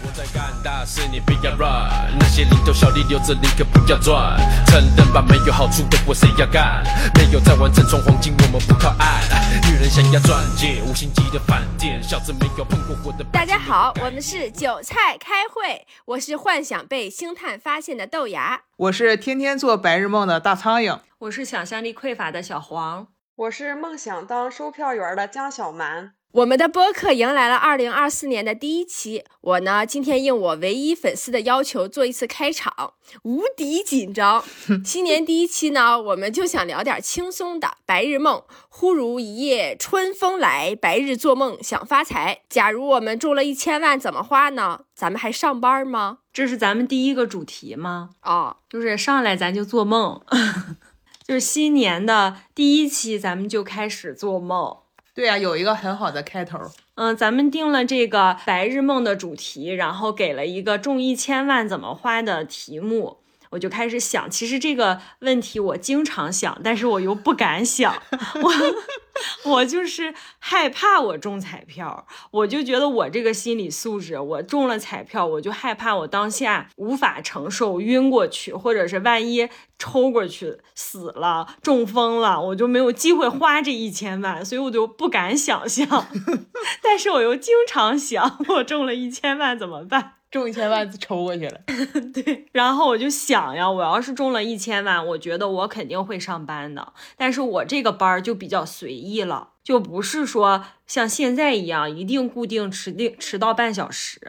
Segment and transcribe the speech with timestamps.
[0.00, 2.16] 我在干大事，你不要 run。
[2.20, 4.38] 那些零头小利留着，你可不要赚。
[4.66, 6.84] 承认吧，没有好处的活谁要干？
[7.16, 9.20] 没有在玩正宗黄金，我们不靠岸。
[9.68, 13.24] 女人想要钻戒，五星级的饭店，小子没有碰过火的。
[13.32, 26.12] 大家好，我们是韭菜开会，我是幻想被星探发现的豆芽，我是天天做白日梦的大苍蝇，我是想象力匮乏的小黄，我是梦想当售票员的江小蛮。
[26.38, 34.44] 我们的播客迎来了二零二四年的第一期，我呢今天应我唯一粉丝的要求做一次开场，无敌紧张。
[34.86, 38.44] 新年第一期呢，我们就想聊点轻松的，白日梦。
[38.68, 42.42] 忽如一夜春风来，白日做梦想发财。
[42.48, 44.82] 假如我们中了一千万，怎么花呢？
[44.94, 46.18] 咱们还上班吗？
[46.32, 48.10] 这是咱们第一个主题吗？
[48.22, 50.20] 哦，就是上来咱就做梦，
[51.26, 54.76] 就是新年的第一期，咱们就开始做梦。
[55.18, 56.60] 对呀、有一个很好的开头。
[56.94, 63.16] 嗯，咱们定了这个白日梦的主题，然后给了一个中一千万怎么花的题目，
[63.50, 68.02] 我就开始想，其实这个问题我经常想，但是我又不敢想，
[68.42, 86.06] 我我就是害怕我中彩票，我就觉得我这个心理素质，我中了彩票，我就害怕我当下无法承受，晕过去，或者是万一抽过去死了、中风了，我就没有机会花这一千万，所以我就不敢想象。
[86.82, 90.17] 但是我又经常想，我中了一千万怎么办？
[90.30, 91.60] 中一千万抽过去了，
[92.12, 96.92] 对，然后我就想呀，我要是中了一千万，我觉得我肯定会上班的。
[97.16, 104.20] 但是我这个班儿就比较随意了，就不是说像现在一样一定固定迟定迟到半小时。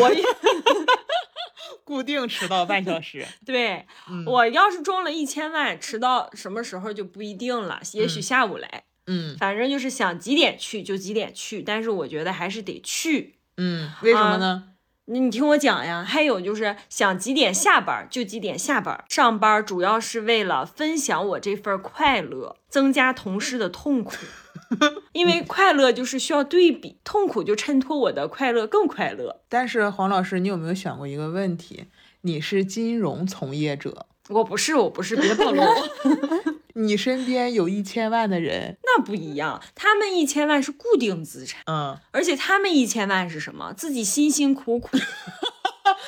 [0.00, 0.22] 我也
[1.84, 3.24] 固定迟到半小时。
[3.46, 11.62] 对、嗯我要是中了一千万，迟到什么时候就不一定了，也许下午来，嗯反正就是想几点去就几点去。
[11.62, 13.36] 但是我觉得还是得去。
[13.56, 14.64] 嗯，为什么呢？
[14.64, 14.77] 那
[15.10, 24.14] 你听我讲呀，还有就是想几点下班就几点下班，上班主要是为了分享我这份快乐，增加同事的痛苦。
[25.12, 29.40] 因为快乐就是需要对比，痛苦就衬托我的快乐更快乐。
[29.48, 31.86] 但是黄老师，你有没有想过一个问题？
[32.20, 35.88] 你是金融从业者，我不是，我不是，别暴露我。
[36.78, 43.72] 你身边有一千万的人，那不一样，他们一千万是固定资产，嗯，而且他们一千万是什么？
[43.72, 44.96] 自己辛辛苦苦。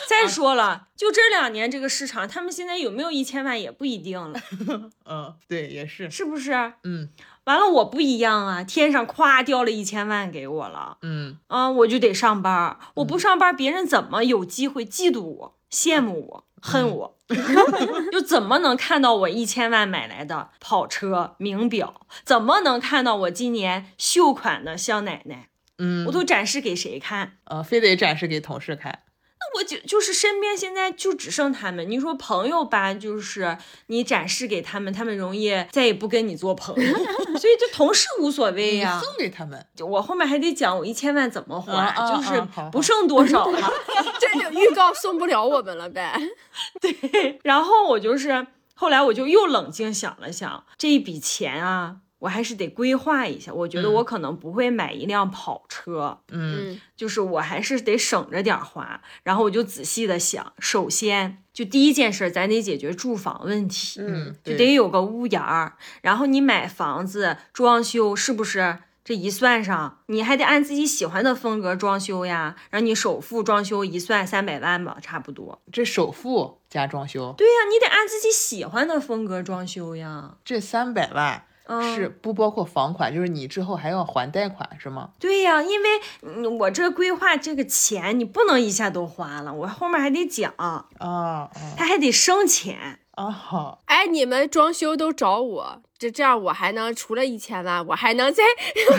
[0.07, 4.41] 再说了，就这两年这个市场，他们现在有没有一千万也不一定了，
[5.09, 6.53] 嗯，对，也是，是不是？
[6.85, 7.09] 嗯
[7.45, 8.63] 完了，我不一样啊！
[8.63, 12.79] 天上咵掉了一千万给我了，嗯，啊，我就得上班儿。
[12.97, 17.17] 我不上班，别人怎么有机会嫉妒我、羡慕我、恨我？
[18.13, 22.07] 又怎么能看到我一千万买来的跑车、名表？
[22.25, 25.49] 怎么能看到我今年秀款的香奶奶？
[25.79, 27.39] 嗯，我都展示给谁看？
[27.45, 29.01] 呃，非得展示给同事看，
[29.41, 31.91] 那我就就是身边现在就只剩他们。
[31.91, 33.57] 你说朋友吧，就是
[33.87, 36.93] 你展示给他们，他们容易再也不跟你做朋友，
[37.39, 43.73] 所以就同事无所谓你呀、送给他们，就我后面还得讲我一千万怎么花，就是不剩多少了。
[44.21, 46.21] 这就预告送不了我们了呗。
[46.81, 53.53] 对然后我就是后来我就又冷静想了想，这一笔钱啊，我还是得规划一下。
[53.53, 59.03] 我觉得嗯我可能不会买一辆跑车，嗯嗯就是我还是得省着点儿花。
[59.25, 64.01] 然后我就仔细的想，首先就第一件事，咱得解决住房问题。
[64.01, 68.79] 嗯，就得有个屋檐儿，然后你买房子装修是不是？
[69.03, 72.55] 这一算上，你还得按自己喜欢的风格装修呀。
[72.69, 75.61] 然后你首付装修一算三百万吧，差不多。
[75.73, 80.37] 这首付加装修，对呀，你得按自己喜欢的风格装修呀。
[80.45, 85.11] 这三百万嗯，是不包括房款，就是你之后还要还贷款是吗？
[85.21, 85.89] 对呀，因为
[86.23, 92.99] 嗯我这规划这个钱，你不能一下都花了，我后面还得讲，啊啊它还得生钱。
[93.13, 93.29] 啊！
[93.31, 98.43] 好，哎，你们装修都找我，这这样我还能除了一千万，我还能再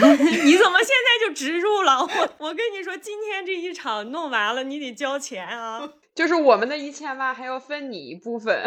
[0.45, 2.01] 你怎么现在就植入了？
[2.05, 5.89] 我我跟你说，今天这一场弄完了，你得交钱啊。
[6.13, 8.61] 就是我们的一千万还要分你一部分，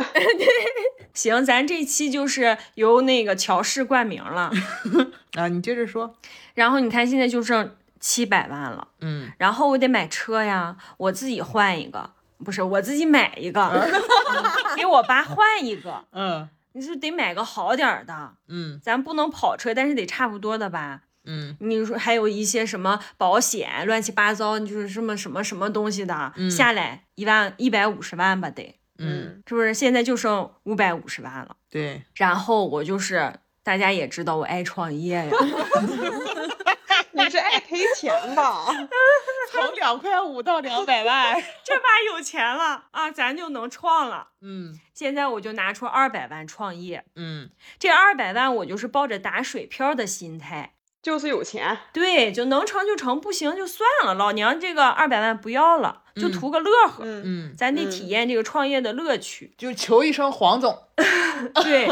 [1.12, 4.50] 行，咱这期就是由那个乔氏冠名了。
[5.37, 6.14] 啊，你接着说，
[6.55, 12.11] 然后你看，现在就剩七百万了，嗯然后我得买车呀，我自己换一个，
[12.44, 13.88] 不是我自己买一个，
[14.76, 16.05] 给我爸换一个。
[16.12, 21.02] 嗯你是得买个好点儿的，嗯咱不能跑车，但是得差不多的吧？
[21.24, 29.74] 嗯你说还有一些什么保险，乱七八糟，就是什么什么什么东西的，嗯下来一万一百五十万吧，得嗯，是不是？
[29.74, 31.56] 现在就剩五百五十万了。
[31.70, 33.32] 对，然后我就是
[33.62, 35.30] 大家也知道我爱创业呀
[37.16, 38.66] 你是爱赔钱吧？
[39.50, 41.40] 从两块五到两百万。
[41.64, 41.82] 这把
[42.12, 44.28] 有钱了啊，咱就能创了。
[44.40, 50.73] 嗯现在我就拿出二百万创业，嗯这二百万我就是抱着打水漂的心态，
[51.04, 59.52] 就是有钱，对，就能成就成，不行就算了，老娘这个二百万不要了，就嗯图个乐呵，嗯，嗯，咱得嗯体验这个创业的乐趣。
[59.58, 60.82] 就求一声黄总。
[61.62, 61.86] 对，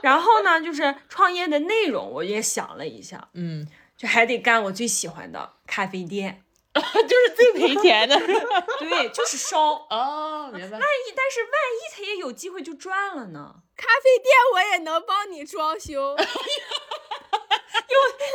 [0.00, 3.68] 然后呢，就是创业的内容我也想了一下，嗯，
[3.98, 6.42] 就还得干我最喜欢的咖啡店，
[6.72, 8.16] 就是最赔钱的。
[8.80, 9.72] 对，就是烧。
[9.90, 10.78] 哦，明白。
[10.78, 13.56] 万一，但是万一他也有机会就赚了呢？
[13.76, 16.16] 咖啡店我也能帮你装修。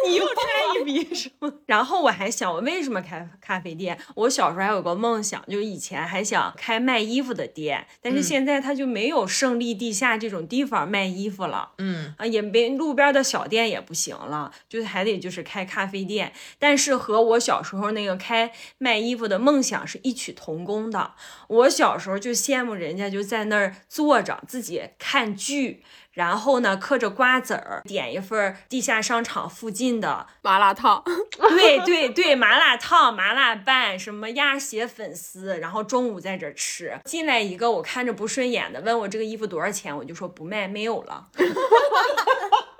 [0.07, 0.37] 你 又赚
[0.81, 1.51] 一笔是吗？
[1.65, 3.97] 然后我还想，我为什么开咖啡店？
[4.15, 11.71] 我小时候还有个梦想，就是以前还想开卖衣服的店，但是嗯现在它就没有胜利地下这种地方卖衣服了。
[11.77, 21.13] 嗯啊，也没路边的小店也不行了，就是还得就是开咖啡店，但是和我小时候那个开卖衣服的梦想是异曲同工的。
[21.47, 31.03] 我小时候就羡慕人家就在那儿坐着自己看剧，然后呢嗑着瓜子儿，点一份地下商场附近的，麻辣烫，
[31.49, 36.97] 对对对，麻辣烫、麻辣拌，什么鸭血粉丝，然后中午在这儿吃。
[37.05, 41.27] 进来一个我看着不顺眼的，问我这个衣服多少钱，我就说不卖，没有了。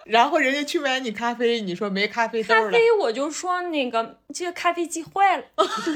[0.06, 5.44] 然后人家去买你咖啡，你说没咖啡豆了咖啡我就说那个这个咖啡机坏了，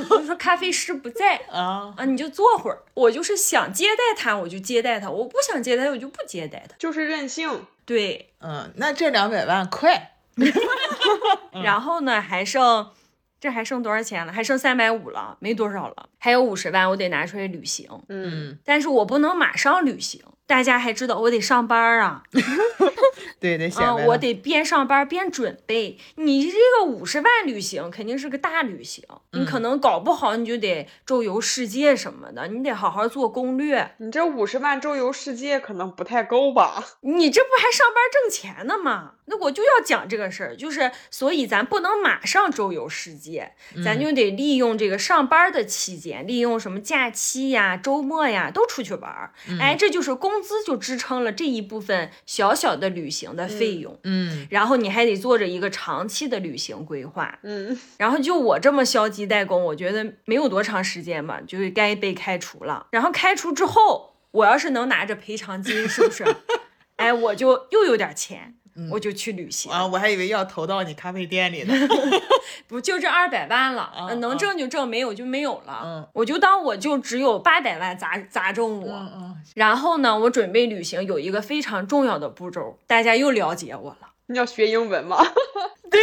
[0.10, 1.94] 我就说咖啡师不在 啊？
[1.98, 2.84] 啊，你就坐会儿。
[2.94, 6.76] 我就是想接待他，我就接待他；我不想接待，我就不接待他。
[6.78, 7.66] 就是任性。
[7.86, 10.14] 对，嗯，那这两百万快。
[11.64, 12.92] 然后呢，还剩
[13.40, 14.32] 这还剩多少钱了？
[14.34, 17.88] 还剩三百五了，没多少了，还有五十万，我得拿出来旅行。
[18.10, 22.24] 嗯，嗯，但是我不能马上旅行，大家还知道我得上班啊，
[23.40, 26.00] 对，得显啊，摆了我得边上班边准备。
[26.16, 29.04] 你这个五十万旅行肯定是个大旅行，
[29.34, 33.96] 你可能搞不好你就得周游世界什么的，你得好好做攻略。
[33.98, 36.84] 你这五十万周游世界可能不太够吧？
[37.02, 39.12] 你这不还上班挣钱呢吗？
[39.30, 43.52] 那我就要讲这个事儿，就是所以咱不能马上周游世界，
[43.84, 49.34] 咱就得利用这个上班的期间，利用什么假期呀、周末呀，都出去玩儿。
[49.60, 54.00] 哎，这就是工资就支撑了这一部分小小的旅行的费用。
[54.04, 62.88] 嗯然后你还得做着一个长期的旅行规划，嗯，然后就我这么消极怠工，我觉得没有多长时间吧，就该被开除了。
[62.92, 66.24] 然后开除之后，我要是能拿着赔偿金，是不是？
[66.98, 68.56] 哎，我就又有点钱，
[68.92, 71.74] 我就去旅行，啊，我还以为要投到你咖啡店里呢。
[72.68, 73.92] 不就这二百万了？
[74.20, 75.82] 能挣就挣，没有就没有了。
[75.84, 78.92] 嗯我就当我就只有八百万砸砸中我。
[78.94, 84.10] 嗯然后呢，我准备旅行有一个非常重要的步骤，大家又了解我了。
[84.28, 85.18] 你要学英文吗？
[85.90, 86.00] 对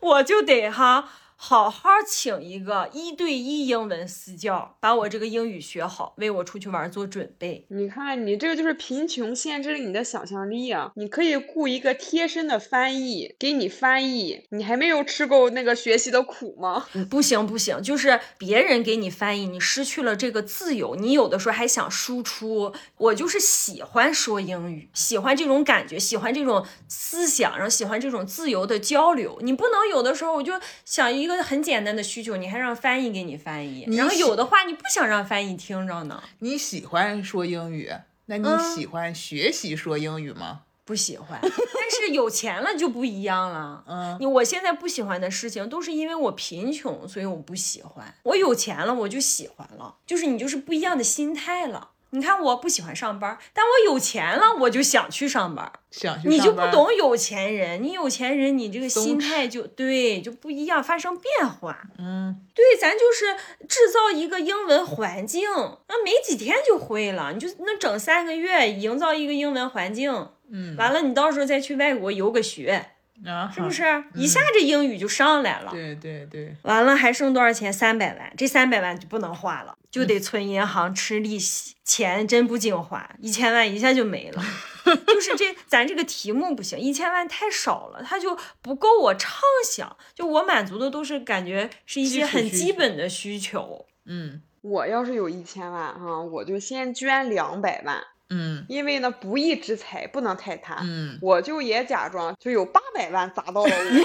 [0.00, 1.08] 我就得哈
[1.44, 7.66] 好好请一个一对一英文私教，把我这个英语学好，为我出去玩做准备。
[7.68, 10.92] 你看，你这个就是贫穷限制了你的想象力啊！
[10.94, 16.86] 你可以雇一个贴身的翻译给你翻译，你还没有吃够那个学习的苦吗？
[17.10, 20.94] 不行不行，就是别人给你翻译，你失去了这个自由。
[20.94, 29.40] 你有的时候还想输出，我就是喜欢说英语，喜欢这种感觉，喜欢这种思想，然后喜欢这种自由的交流。
[29.42, 30.52] 你不能有的时候我就
[30.84, 36.20] 想一个很简单的需求，你还让翻译给你翻译，然后有的话你不想让翻译听着呢。
[36.40, 37.92] 你喜欢说英语，
[38.26, 40.62] 那你嗯喜欢学习说英语吗？
[40.84, 43.84] 不喜欢，但是有钱了就不一样了。
[43.88, 48.12] 嗯你我现在不喜欢的事情，都是因为我贫穷，所以我不喜欢。
[48.24, 51.90] 我有钱了，我就喜欢了，就是你就是不一样的心态了。
[52.14, 55.72] 你看，我不喜欢上班，但我有钱了，我就想去上班。
[55.90, 61.84] 想去你就不懂有钱人，你有钱人，你这个心态就对就不一样，发生变化。
[61.98, 63.34] 嗯对，咱就是
[63.66, 65.48] 制造一个英文环境，
[65.88, 70.28] 那没几天就会了，你就那整三个月，营造一个英文环境。
[70.50, 72.90] 嗯，完了，你到时候再去外国游个学，
[73.26, 73.82] 啊，是不是？
[74.14, 75.70] 一下这英语就上来了。
[75.70, 77.72] 对对对，完了还剩多少钱？
[77.72, 84.42] 三百万，这三百万就不能花了，就得存银行吃利息，钱真不经花，一千万一下就没了。
[85.06, 89.96] 就是这咱这个题目不行，一千万太少了，它就不够我畅想。
[90.14, 93.86] 就我满足的都是感觉是一些很基本的需求。
[94.04, 98.00] 嗯我要是有一千万哈，我就先捐两百万，
[98.32, 100.78] 嗯因为呢不义之财不能太贪。
[100.82, 103.98] 嗯，我就也假装就有八百万砸到了我， 你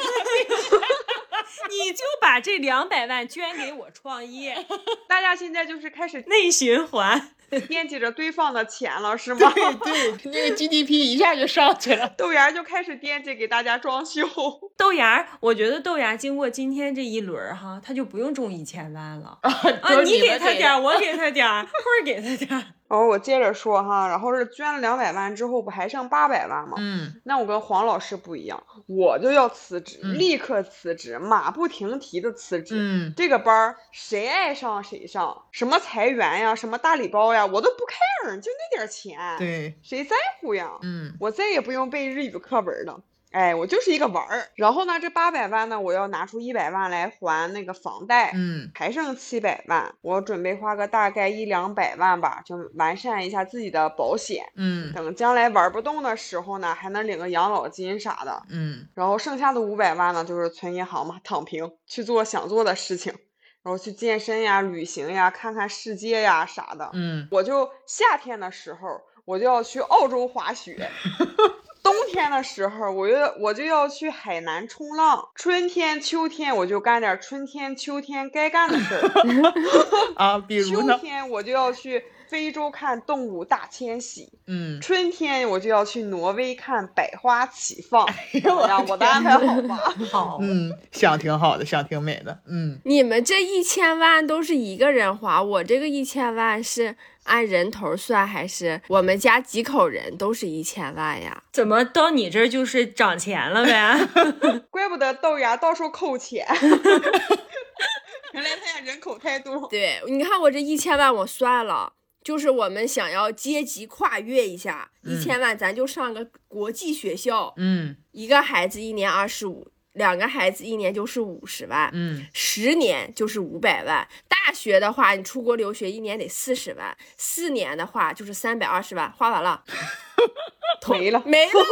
[1.69, 4.65] 你就把这两百万捐给我创业，
[5.07, 7.31] 大家现在就是开始内循环。
[7.69, 9.50] 惦记着对方的钱了，是吗？
[9.55, 12.05] 对对，那个 GDP 一下就上去了。
[12.17, 14.27] 豆芽就开始惦记给大家装修。
[14.75, 20.01] 豆芽，我觉得豆芽经过今天这一轮哈，他就不用中一千万了啊！
[20.03, 21.69] 你给他点儿，我给他点儿，或
[22.00, 22.53] 者给他点
[22.89, 22.96] 儿。
[22.96, 26.75] 哦，我接着说哈，然后是捐了两百万之后，不还剩八百万吗？
[26.77, 32.75] 嗯，那我跟黄老师不一样，我就要辞职，立刻辞职，马不停蹄的辞职。
[32.77, 40.72] 嗯，这个班儿谁爱上谁上，什么裁员呀，什么大礼包呀，我都不 care，就那点钱，对，谁在乎呀？
[40.82, 43.01] 嗯，我再也不用背日语课文了。
[43.31, 63.13] 哎，我就是一个玩儿，然后呢，这八百万呢，我要拿出一百万来还那个房贷，嗯，还剩七百万，我准备花个大概一两百万吧，就完善一下自己的保险，嗯，等将来玩不动的时候呢，还能领个养老金啥的，嗯，然后剩下的五百万呢，就是存银行嘛，躺平去做想做的事情，
[63.62, 70.89] 然后去健身呀、旅行呀、看看世界呀啥的，嗯，我就夏天的时候我就要去澳洲滑雪。
[71.88, 79.53] 冬天的时候，我就我就要去海南冲浪；春天、秋天，我就干点春天、秋天该干的事儿。
[80.15, 88.06] 啊，比如秋天我就要去非洲看动物大迁徙，嗯，春天我就要去挪威看百花齐放。
[88.06, 88.86] 哎怎么样？
[88.86, 89.77] 我的安排好吧？
[90.12, 92.77] 好，嗯，想挺好的，想挺美的，嗯。
[92.84, 96.98] 你们这一千万都是一个人花，我这个一千万是。
[97.27, 101.43] 按人头算还是我们家几口人都是一千万呀？
[101.53, 104.00] 怎么到你这儿就是涨钱了呗？
[104.72, 106.46] 怪不得豆芽到处扣钱，
[108.34, 109.67] 原来他家人口太多。
[109.67, 111.93] 对，你看我这一千万我算了，
[112.24, 119.72] 就是我们想要阶级跨越一下，一千万咱就上个国际学校，嗯，一个孩子一年二十五。
[119.97, 124.07] 两个孩子一年就是五十万，嗯，十年就是五百万。
[124.27, 129.63] 大学的话，你出国留学一年得四十万，四年的话就是三百二十万，花完了，
[130.89, 131.51] 没了，没了。
[131.51, 131.59] 就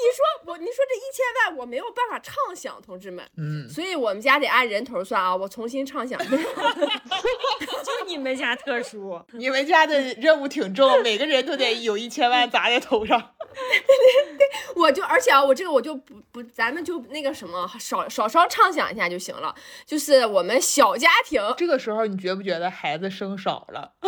[0.00, 5.34] 你说我，你说这一千万我没有办法畅想，同志们，嗯，所以我们家得按人头算啊。
[5.34, 13.34] 我重新畅想， 就你们家特殊，你们家的任务挺重，每个人都得有一千万砸在头上。
[14.76, 19.54] 我就而且啊，我这个我就不不，咱们就那个什么，少少稍畅想一下就行了。
[19.84, 23.92] 就是我们小家庭， 这个时候你觉不觉得孩子生少了？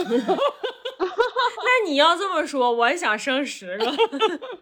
[1.65, 3.93] 那你要这么说，我也想生十个。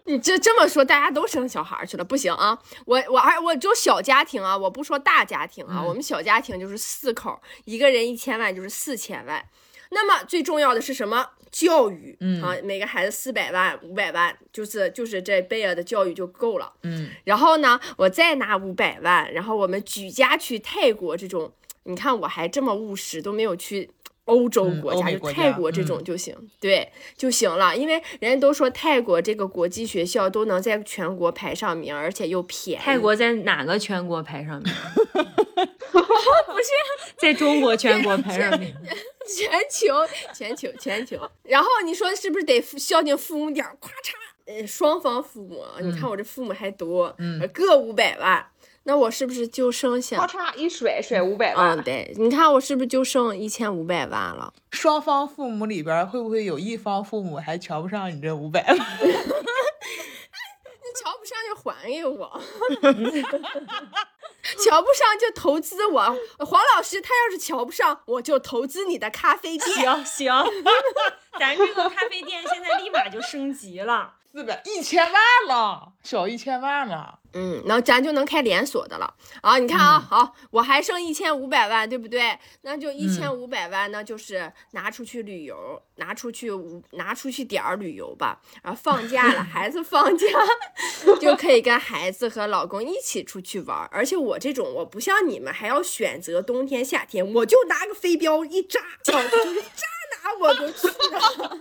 [0.05, 2.59] 你这这么说，大家都生小孩去了，不行啊！
[2.87, 9.45] 我我还我就小家庭啊，我不说大家庭啊，嗯、我们小家庭就是四口，一个人一千万就是四千万。
[9.91, 11.31] 那么最重要的是什么？
[11.50, 17.11] 教育，嗯啊，每个孩子四百万、五百万，就是就是这贝尔的教育就够了，嗯。
[17.25, 21.52] 然后呢，我再拿五百万，然后我们举家去泰国这种，
[21.85, 23.90] 你看我还这么务实，都没有去
[24.25, 27.77] 欧洲国家，嗯、就泰国这种就行，嗯、对就行了。
[27.77, 32.83] 因为人家都说泰国这个国际学校都能在全国排上名，而且又便宜。
[32.83, 34.73] 泰国在哪个全国排上名？
[35.93, 35.99] 不
[36.59, 36.69] 是
[37.17, 38.75] 在中国全国排上名。
[39.27, 39.95] 全球，
[40.35, 41.17] 全球，全球。
[41.45, 43.77] 然后你说是不是得孝敬父母点儿？
[43.81, 44.15] 咔嚓，
[44.47, 48.45] 呃，双方父母，你看我这父母还多，嗯，各五百万，
[48.91, 50.17] 那我是不是就剩下？
[50.19, 51.79] 咔嚓一甩，甩五百万。
[51.79, 54.53] 嗯，对，你看我是不是就剩一千五百万了？
[54.73, 58.75] 双方父母里边会不会有一方父母还瞧不上你这五百万？
[58.77, 58.83] 你
[61.01, 62.43] 瞧不上就还给我。
[64.59, 66.01] 瞧不上就投资我，
[66.45, 69.71] 黄老师他要是瞧不上，我就投资你的咖啡店。
[69.71, 70.45] 行行，
[71.39, 75.15] 咱这个咖啡店现在立马就升级了，四百一千万
[75.49, 77.19] 了，小一千万了。
[77.33, 79.59] 嗯，然后咱就能开连锁的了啊！
[79.59, 82.39] 你看啊，嗯、好，我还剩一千五百万，对不对？
[82.63, 88.41] 那就一千五百万，那就是拿出去旅游，拿出去五，拿出去点儿旅游吧。
[88.63, 90.27] 然后放假了，孩子放假
[91.21, 93.89] 就可以跟孩子和老公一起出去玩。
[93.93, 99.87] 而且我这种，我不像你们还要选择冬天夏天，我就拿个飞镖一扎，就是扎
[100.23, 101.59] 哪我都去了。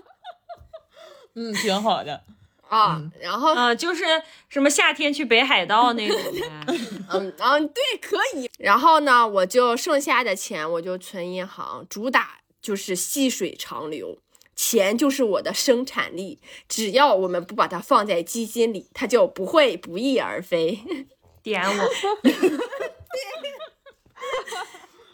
[1.36, 2.24] 嗯，挺好的。
[2.70, 4.04] 啊，嗯、然后啊，就是
[4.48, 6.66] 什么夏天去北海道那种呗。
[7.12, 8.50] 嗯嗯，对，可以。
[8.60, 14.18] 然后呢，我就剩下的钱我就存银行，主打就是细水长流，
[14.56, 20.80] 钱就是我的生产力，只要我们不把它放在基金里，它就不会不翼而飞。
[21.42, 21.90] 点我。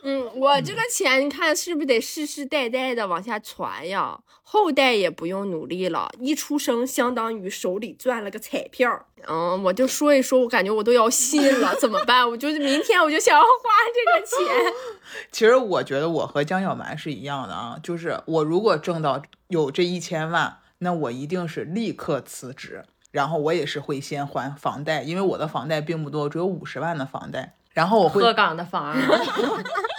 [0.07, 4.19] 嗯，我这个钱你看是不是得世世代代的往下传呀？
[4.43, 9.07] 后代也不用努力了，一出生相当于手里攥了个彩票。
[9.27, 12.29] 嗯，我就说一说，我感觉我都要信了，怎么办？
[12.29, 13.47] 我就是明天我就想要花
[13.95, 14.73] 这个钱。
[15.31, 28.95] 其实我觉得我和江小蛮是一样的啊，就是我如果挣到有这一千万，那我一定是立刻辞职，然后我也是会先还房贷，因为我的房贷并不多，只有五十万的房贷，然后我会鹤岗的房，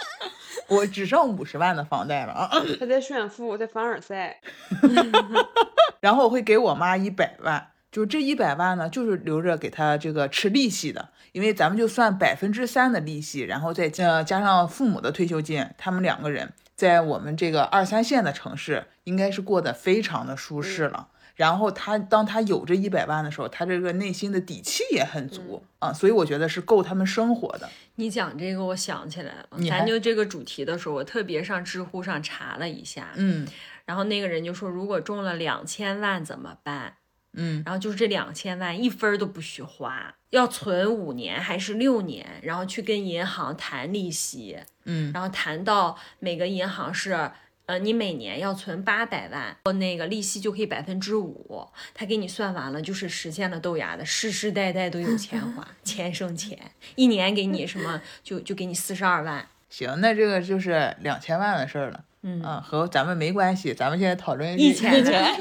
[0.67, 4.39] 我只剩五十万的房贷了啊，他在炫富，在凡尔赛。
[6.01, 21.07] 然后我会给我妈一百万，就这一百万呢，就是留着给她这个吃利息的，因为咱们就算百分之三的利息，然后再加加上父母的退休金，他们两个人在我们这个二三线的城市，应该是过得非常的舒适了。
[21.37, 27.69] 然后他当他有这一百万的时候，他这个内心的底气也很足、啊，所以我觉得是够他们生活的。
[27.95, 33.47] 你讲这个，我想起来了，你还咱就这个主题的时候，我特别上知乎上查了一下，嗯
[33.85, 36.95] 然后那个人就说，如果中了两千万怎么办？
[37.33, 47.29] 嗯，然后就是这两千万一分儿都不许花，要存五年还是六年，然后去跟银行谈利息，嗯然后谈到每个银行是。
[47.67, 56.57] 呃，你每年要存八百万，那个利息就可以百分之五，他给你算完了，就是实现了豆芽的世世代代都有钱花， 钱生钱，
[56.95, 62.05] 一年给你什么就就给你四十二万，行，那这个就是两千万的事儿了。
[62.23, 65.11] 嗯啊，和咱们没关系，咱们现在讨论一千的。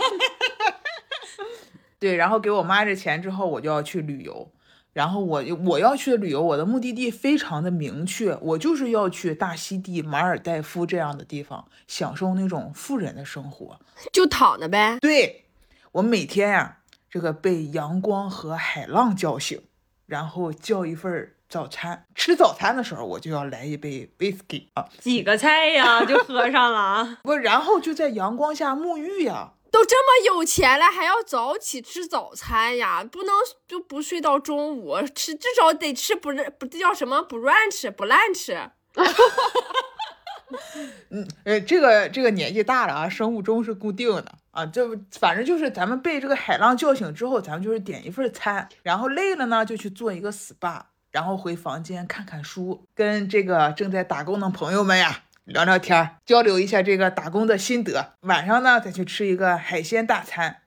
[1.99, 4.50] 对，然后给我妈这钱之后，我就要去旅游。
[4.96, 13.78] 然后我我要去的旅游，我的目的地非常的明确，我就是要去大溪地、马尔代夫这样的地方，享受那种富人的生活。
[14.10, 14.96] 就躺着呗。
[15.02, 15.44] 对
[15.92, 16.78] 我每天呀、
[17.10, 19.60] 这个被阳光和海浪叫醒，
[20.06, 22.06] 然后叫一份儿早餐。
[22.14, 27.18] 吃早餐的时候，我就要来一杯 whisky 啊，几个菜呀就喝上了啊。
[27.22, 29.52] 不，然后就在阳光下沐浴呀。
[29.76, 33.04] 都这么有钱了，还要早起吃早餐呀？
[33.04, 33.35] 不能
[33.68, 38.71] 就不睡到中午吃，至少得吃不是不这叫什么不乱吃不烂吃。
[41.11, 44.88] 嗯，呃，这个这个年纪大了啊，生物钟是固定的啊，这
[45.21, 58.14] 反正就是咱们被这个海浪叫醒之后，咱们就是点一份餐，然后累了呢就去做一个 SPA，然后回房间看看书，跟这个正在打工的朋友们呀聊聊天儿，交流一下这个打工的心得。
[58.22, 60.62] 晚上呢再去吃一个海鲜大餐，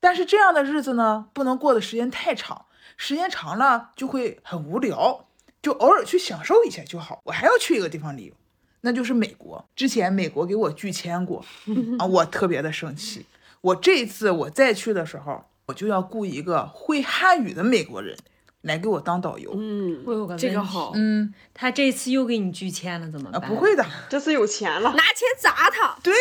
[0.00, 2.64] 但是这样的日子呢不能过的时间太长，
[2.96, 5.26] 时间长了就会很无聊，
[5.60, 7.20] 就偶尔去享受一下就好。
[7.24, 8.34] 我还要去一个地方旅游。
[8.80, 9.62] 那就是美国。
[9.76, 11.44] 之前美国给我拒签过
[12.00, 13.26] 啊，我特别的生气。
[13.60, 18.16] 我这一次我再去的时候，我就要雇一个会汉语的美国人
[18.64, 19.52] 来给我当导游。
[19.54, 23.48] 嗯，我有个这个好，嗯他这次又给你拒签了，怎么啊，办？
[23.48, 25.96] 不会的，这次有钱了，拿钱砸他。
[26.02, 26.12] 对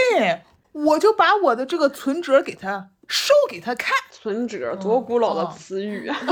[0.72, 3.94] 我就把我的这个存折给他收给他看。
[4.12, 6.18] 存折多古老的哦词语啊！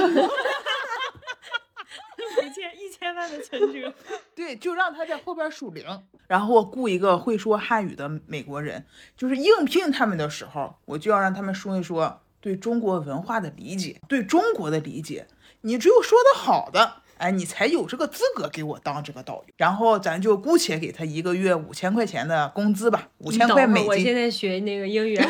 [2.41, 3.93] 一千一千万的存折。
[4.33, 5.85] 对，就让他在后边数零，
[6.27, 8.85] 然后我雇一个会说汉语的美国人，
[9.17, 15.27] 就是应聘他们的时候，我就要让他们说一说对中国文化的理解，对中国的理解。
[15.61, 19.45] 你只有说的好的，哎，你才有这个资格给我当这个导游。
[19.57, 25.19] 然后咱就姑且给他一个月五千块钱的工资吧，五千块美金我现，在学那个英语？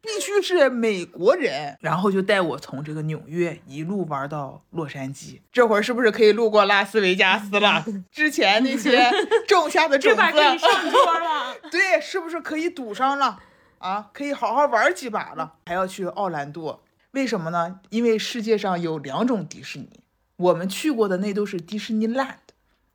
[0.00, 1.76] 必须是美国人。
[1.80, 7.84] 然后就带我从这个纽约一路玩到洛杉矶，这会儿是不是可以路过拉斯维加斯了？
[8.10, 9.10] 之前那些
[9.46, 10.66] 种下的种这把可以子。
[10.66, 11.54] 上桌了。
[11.70, 13.38] 对，是不是可以赌上了
[13.78, 14.08] 啊？
[14.12, 16.82] 可以好好玩几把了，还要去奥兰多，
[17.12, 17.80] 为什么呢？
[17.90, 20.00] 因为世界上有两种迪士尼，
[20.36, 22.36] 我们去过的那都是迪士尼 land，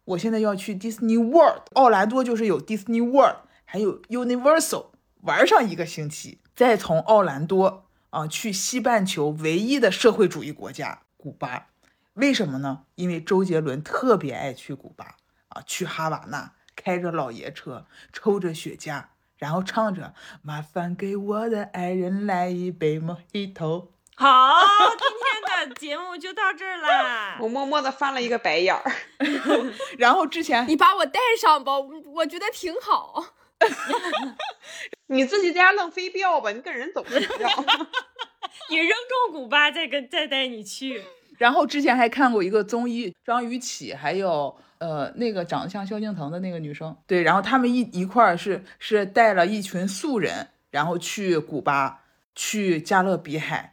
[0.05, 4.87] 我现在要去 Disney World，奥兰多就是有 Disney World，还有 Universal，
[5.21, 11.69] 玩上一个星期，再从奥兰多啊去西半球唯一的社会主义国家古巴。
[12.13, 12.83] 为什么呢？
[12.93, 15.15] 因为周杰伦特别爱去古巴
[15.47, 19.05] 啊，去哈瓦那开着老爷车，抽着雪茄，
[19.37, 24.59] 然后唱着“麻烦给我的爱人来一杯莫吉托好，
[24.97, 25.07] 今
[25.49, 27.37] 天的节目就到这儿啦。
[27.41, 28.91] 我默默的翻了一个白眼儿。
[29.97, 33.25] ”。然后之前你把我带上吧，我我觉得挺好。
[35.07, 37.51] 你自己在家扔飞镖吧，你跟人走不一样。
[38.69, 41.03] 你扔中古巴，再跟再带你去。
[41.37, 52.01] 然后之前还看过一个综艺，张雨绮还有呃那个长得像萧敬腾的那个女生，对，然后他们一一块儿是是带了一群素人，然后去古巴，
[52.35, 53.72] 去加勒比海。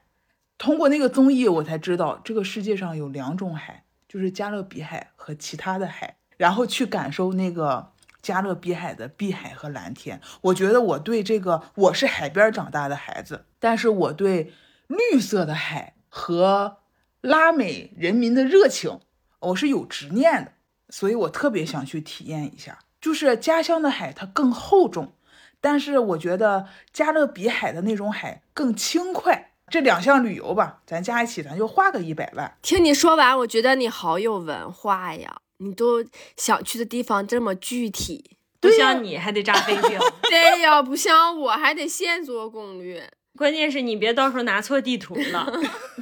[0.60, 10.20] 通过那个综艺，我才知道这个世界上有两种海，就是加勒比海和其他的海，然后去感受那个加勒比海的碧海和蓝天。
[10.42, 14.52] 我觉得我对这个我是海边长大的孩子，但是我对
[14.86, 16.76] 绿色的海和
[17.22, 19.00] 拉美人民的热情，
[19.38, 20.52] 我是有执念的，
[20.90, 22.80] 所以我特别想去体验一下。
[23.00, 25.14] 就是家乡的海，它更厚重，
[25.58, 29.49] 但是我觉得加勒比海的那种海更轻快。
[29.70, 32.52] 这两项旅游吧，咱加一起，咱就花个一百万。
[32.60, 36.04] 听你说完，我觉得你好有文化呀，你都
[36.36, 38.36] 想去的地方这么具体。
[38.60, 39.96] 不像你还得扎飞机，
[40.28, 43.10] 对呀，不像我还得现做攻略。
[43.40, 45.50] 关键是你别到时候拿错地图了，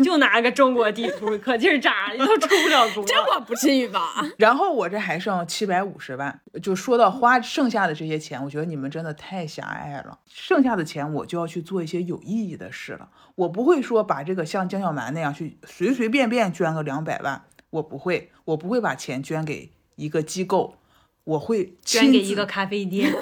[0.03, 3.05] 就拿个中国地图，可劲儿扎，你都出不了国。
[3.05, 4.13] 这我不至于吧？
[4.39, 10.19] 然后我这还剩七百五十万，就说到花剩下的这些钱，我觉得你们真的太狭隘了。
[10.27, 13.09] 剩下的钱我就要去做一些有意义的事了。
[13.37, 20.75] 我不会说把这个像江小蛮那样去随随便便捐个两百万，我不会，我不会把钱捐给一个机构。
[21.23, 23.15] 我会捐给一个咖啡店，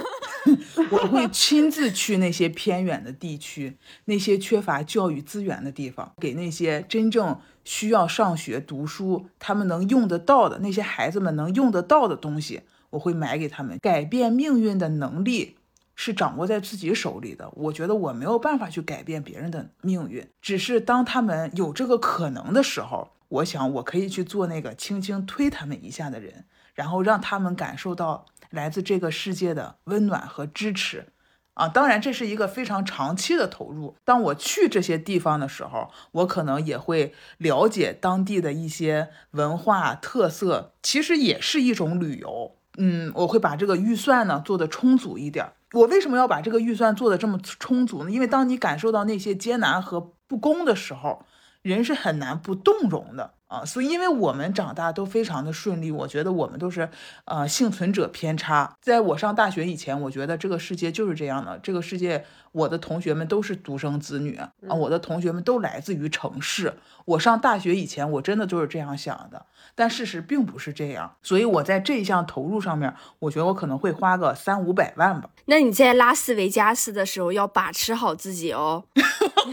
[0.91, 13.79] 我会亲自去那些偏远的地区，那些缺乏教育资源的地方，给那些真正需要上学读书，他们能用得到的那些孩子们能用得到的东西，我会买给他们。
[13.81, 15.57] 改变命运的能力
[15.95, 26.45] 是掌握在自己手里的，我觉得我没有办法去改变别人的命运，只是当他们有这个可能的时候，我想我可以去做那个轻轻推他们一下的人。
[26.77, 31.09] 然后让他们感受到来自这个世界的温暖和支持，
[31.55, 33.97] 啊，当然这是一个非常长期的投入。
[34.05, 42.53] 当我去这些地方的时候，我可能也会了解当地的一些文化特色，其实也是一种旅游。
[42.79, 45.51] 嗯，我会把这个预算呢做得充足一点。
[45.73, 48.11] 我为什么要把这个预算做得这么充足呢？
[48.11, 51.25] 因为当你感受到那些艰难和不公的时候，
[51.63, 53.33] 人是很难不动容的。
[53.49, 56.89] 啊，所以因为我们长大都非常的顺利，我觉得我们都是，
[57.27, 58.77] 呃，幸存者偏差。
[58.81, 61.57] 在我上大学以前，我觉得这个世界就是这样的。
[61.63, 66.75] 这个世界，我的同学们都是独生子女啊，我的同学们都来自于城市。
[67.05, 71.15] 我上大学以前，我真的就是这样想的，但事实并不是这样。
[71.23, 75.31] 所以我在这一项投入上面，我觉得我可能会花个三五百万吧。
[75.45, 78.83] 那你在拉斯维加斯的时候要把持好自己哦。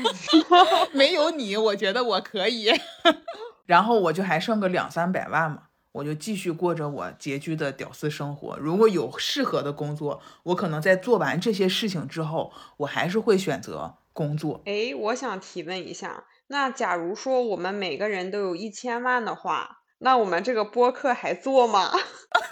[0.93, 2.71] 没有你，我觉得我可以。
[3.65, 8.57] 然后我就还剩个两三百万嘛，我就继续过着我拮据的屌丝生活。
[8.57, 14.61] 如果有适合的工作，我可能在做完这些事情之后，我还是会选择工作。
[14.65, 21.91] 哎，我想提问一下，那假如说我们每个人都有一千万的话，那我们这个播客还做吗？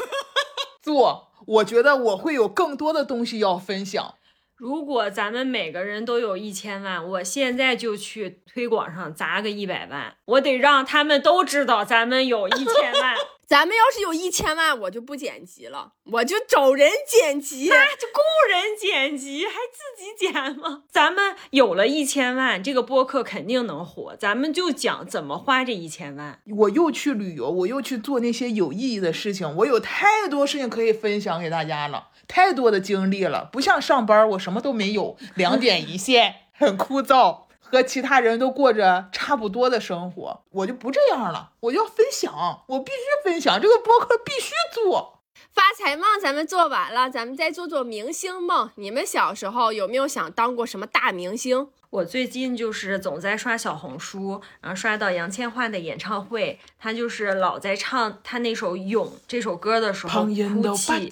[0.81, 4.15] 做，我觉得我会有更多的东西要分享。
[4.61, 13.15] 如果咱们每个人都有一千万，我现在就去推广上砸个一百万，我得让他们都知道咱们有一千万。
[13.49, 20.83] 咱们要是有一千万，我就不剪辑了，我就找人剪辑，那就雇人剪辑，还自己剪吗？
[20.89, 24.15] 咱们有了一千万，这个播客肯定能火。
[24.15, 26.39] 咱们就讲怎么花这一千万。
[26.59, 32.09] 我又去旅游，我又去做那些有意义的事情，我有太多事情可以分享给大家了。
[32.27, 45.20] 太多的精力了，不像上班，我什么都没有， 两点一线，很枯燥，和其他人都过着差不多的生活，我就不这样了，我要分享，我必须分享，这个播客必须做。
[45.53, 48.71] 发财梦咱们做完了，咱们再做做明星梦。
[48.75, 51.67] 你们小时候有没有想当过什么大明星？
[51.89, 61.09] 我最近就是总在刷小红书，然后刷到杨千嬅的演唱会，她就是老在唱她那首《勇》这首歌的时候哭泣。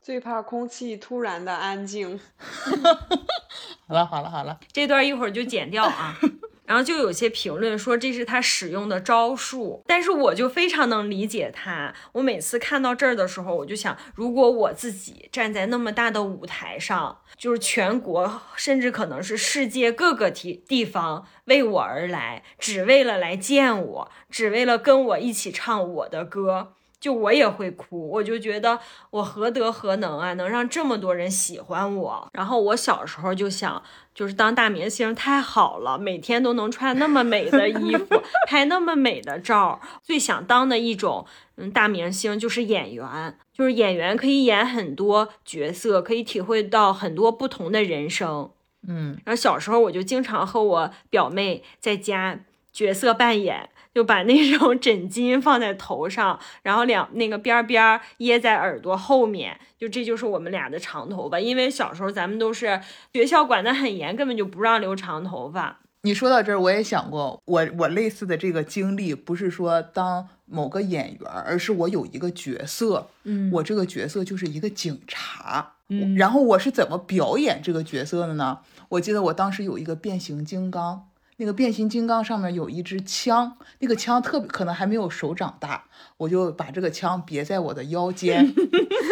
[0.00, 2.18] 最怕空气突然的安静。
[3.86, 6.16] 好了好了好了，这段一会儿就剪掉啊。
[6.70, 11.92] 然后就有些评论说这是他使用的招数，但是我就非常能理解他。
[12.12, 26.74] 我每次看到这儿的时候，我就想，如果我自己站在那么大的舞台上，就是全国甚至可能是世界各个地地方为我而来，只为了来见我，只为了跟我一起唱我的歌。
[27.00, 32.28] 就我也会哭，我就觉得我何德何能啊，能让这么多人喜欢我。
[32.34, 33.82] 然后我小时候就想，
[34.14, 39.80] 就是当大明星太好了，每天都能穿那么美的衣服， 拍那么美的照。
[40.02, 41.24] 最想当的一种，
[41.56, 48.50] 嗯，大明星就是演员，就是演员可以演很多角色，可以体会到很多不同的人生。
[48.86, 53.70] 嗯，然后小时候我就经常和我表妹在家角色扮演。
[53.92, 61.40] 就把那种枕巾放在头上，然后两那个边边掖在耳朵后面，就这就是我们俩的长头发。
[61.40, 62.80] 因为小时候咱们都是
[63.12, 65.80] 学校管得很严，根本就不让留长头发。
[66.02, 78.60] 你说到这儿，我也想过，我我类似的这个经历，不是说当某个演员，而是我有一个角色，嗯我这个角色就是一个警察，嗯然后我是怎么表演这个角色的呢？
[78.88, 81.09] 我记得我当时有一个变形金刚，
[81.40, 85.82] 那个变形金刚上面有一支枪，那个枪特别可能还没有手掌大，
[86.18, 88.54] 我就把这个枪别在我的腰间，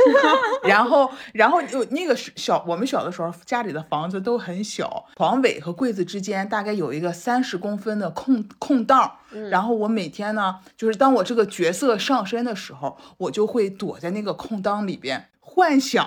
[0.63, 9.11] 然后然后就那个是小我们小的时候家里的房子都很小，床尾和柜子之间大概有一个三十公分的空空档，
[9.51, 16.07] 然后我每天呢，就是当我这个角色上身的时候，我就会躲在那个空档里边，幻想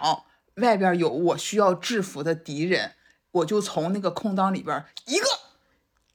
[0.57, 2.91] 外边有我需要制服的敌人，
[3.31, 5.25] 我就从那个空档里边一个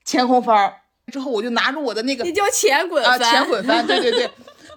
[0.07, 0.73] 前空翻儿，
[1.11, 3.29] 之后我就拿着我的那个那叫前滚啊翻。
[3.29, 4.29] 前滚翻， 对对对，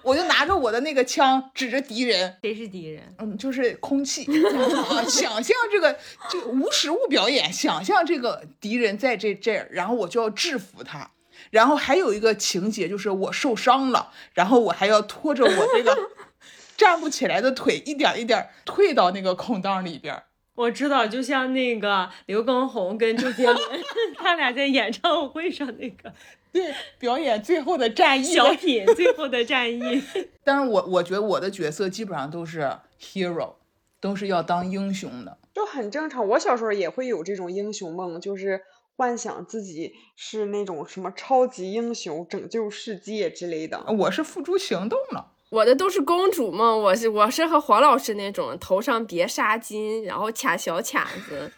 [0.03, 3.01] 我就拿着我的那个枪指着敌人，谁是敌人？
[3.17, 5.97] 嗯，就是空气，啊 想象这个
[6.29, 11.09] 就无实物表演，想象这个敌人在这这儿，然后我就要制服他。
[11.49, 15.97] 然后还有一个情节就是我受伤了，然后我还要拖着我这个
[16.75, 20.23] 站不起来的腿，一点一点退到那个空档里边儿。
[20.55, 23.57] 我知道，就像那个刘畊宏跟周杰伦，
[24.17, 26.13] 他俩在演唱会上那个
[26.51, 28.23] 对，表演最后的战役。
[28.23, 29.79] 小品《最后的战役》。
[30.43, 33.53] 但是我我觉得我的角色基本上都是 hero，
[33.99, 35.37] 都是要当英雄的。
[35.53, 36.27] 就很正常。
[36.27, 38.61] 我小时候也会有这种英雄梦，就是
[38.97, 43.85] 幻想自己是那种什么超级英雄，拯救世界之类的。
[43.99, 45.30] 我是付诸行动了。
[45.51, 51.51] 我的都是公主梦，我是我是和黄老师那种头上别纱巾，然后卡小卡子。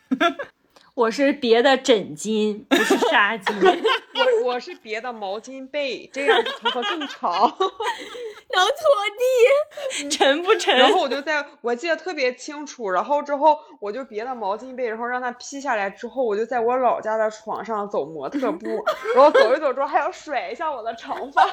[0.95, 3.51] 我是别的枕巾，不是纱巾。
[4.43, 7.31] 我我是别的毛巾被，这样头发更长。
[8.53, 10.77] 能拖地，沉不沉？
[10.77, 21.41] 然后我就在我记得特别清楚，然后之后我就别的毛巾被，然后让它披下来之后，我就在我老家的床上走模特步，然后走一走之后还要甩一下我的长发。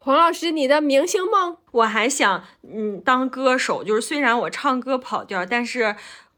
[0.00, 1.56] 黄老师，你的明星梦？
[1.70, 5.94] 我还想，嗯，当歌手，就是虽然我唱歌跑调，但是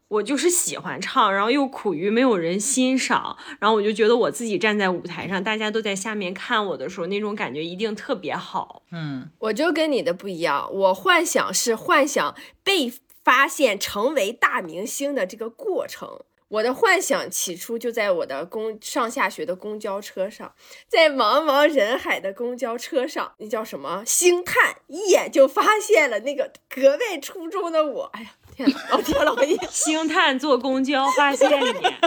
[0.09, 8.83] 我就是喜欢唱，然后又苦于没有人欣赏，然后我就觉得我自己站在舞台上，大家都在下面看我的时候，那种感觉一定特别好。
[8.91, 12.91] 嗯，我就跟你的不一样，我幻想是幻想被
[13.23, 16.21] 发现成为大明星的这个过程。
[16.49, 20.51] 我的幻想起初就在我的公上下学的公交车上，
[20.87, 28.09] 在茫茫人海的公交车上，那叫什么星探，一眼就发现了那个格外出众的我。
[28.13, 29.57] 哎呀，天哪， 老天老爷！
[29.69, 32.03] 星探坐公交发现你， 然后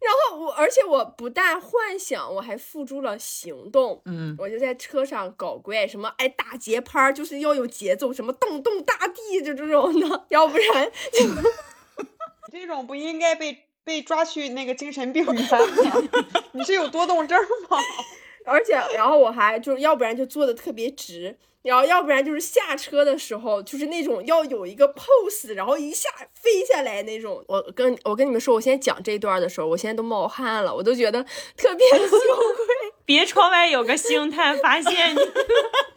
[0.00, 4.02] 然后我，而且我不但幻想，我还付诸了行动。
[4.06, 11.24] 嗯，我就在车上搞怪，什么哎打节拍，就是要有节奏，什么动动大地就这种的，要不然就
[12.50, 15.58] 这种不应该被被抓去那个精神病院吗？
[16.50, 17.78] 你是有多动症吗？
[18.50, 27.44] 而且然后我还就是要不然就坐的特别直，然后要不然就是下车的时候就是那种要有一个 pose，然后一下飞下来那种。
[27.46, 31.24] 我跟我跟你们说，我现在讲这段的时候，我现在都冒汗了，我都觉得
[31.56, 32.20] 特别羞愧。
[33.06, 35.18] 别窗外有个星探发现你。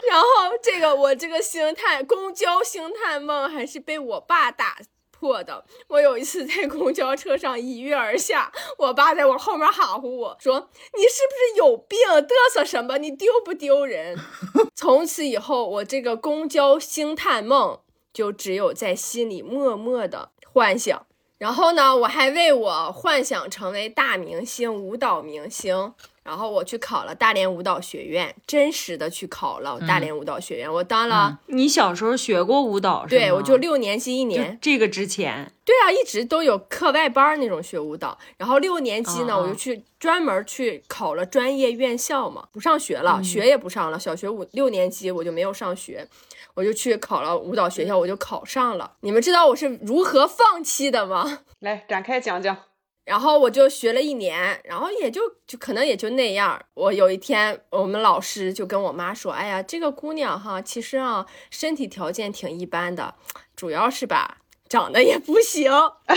[0.09, 0.27] 然后
[0.61, 4.77] 这个我这个星探公交星探梦还是被我爸打
[5.23, 5.63] 破的。
[5.88, 11.97] 我有一次在公交车上一跃而下，我爸在我后面哈呼我说：“你是不是有病？
[12.09, 12.97] 嘚瑟什么？
[12.97, 14.19] 你丢不丢人？”
[14.75, 17.79] 从此以后，我这个公交星探梦
[18.12, 21.05] 就只有在心里默默的幻想。
[21.43, 25.93] 然后呢，我还为我幻想成为大明星、舞蹈明星。
[26.23, 30.71] 然后我去考了大连舞蹈学院，真实的去考了大连舞蹈学院。
[30.71, 33.21] 我当了，你小时候学过舞蹈是吗？
[33.21, 38.17] 对我就六年级一年，这个之前，对啊，一直都有课外班儿那种学舞蹈。
[38.38, 43.99] 然后六年级呢，我就去专门去考了专业院校嘛，不上学了，嗯学也不上了。
[43.99, 46.08] 小学五六年级我就没有上学，
[46.55, 48.97] 我就去考了舞蹈学校，我就考上了。
[49.01, 51.39] 你们知道我是如何放弃的吗？
[51.59, 52.57] 来展开讲讲。
[53.05, 56.57] 然后我就学了一年，然后也就就可能也就那样。
[56.73, 63.15] 我有一天，我们老师就跟我妈说：“哎呀，这个姑娘哈，其实啊，身体条件挺一般的，
[63.57, 64.37] 主要是吧，
[64.73, 65.71] 长得也不行。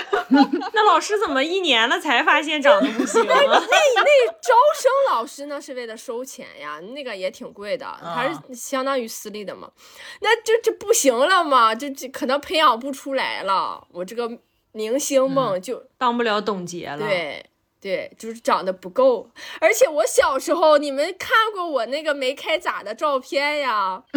[0.72, 3.28] 那老师怎么一年了才发现长得不行啊？
[3.28, 9.70] 那那招生老师呢是为了收钱呀，那个也挺贵的，还是相当于私立的嘛。
[10.22, 13.86] 那这这不行了嘛，这这可能培养不出来了。
[13.92, 14.38] 我这个
[14.72, 17.44] 明星梦就、当不了董洁了。，对
[17.86, 19.30] 对，就是长得不够。
[19.60, 24.02] 而且我小时候，你们看过我那个没开咋的照片呀？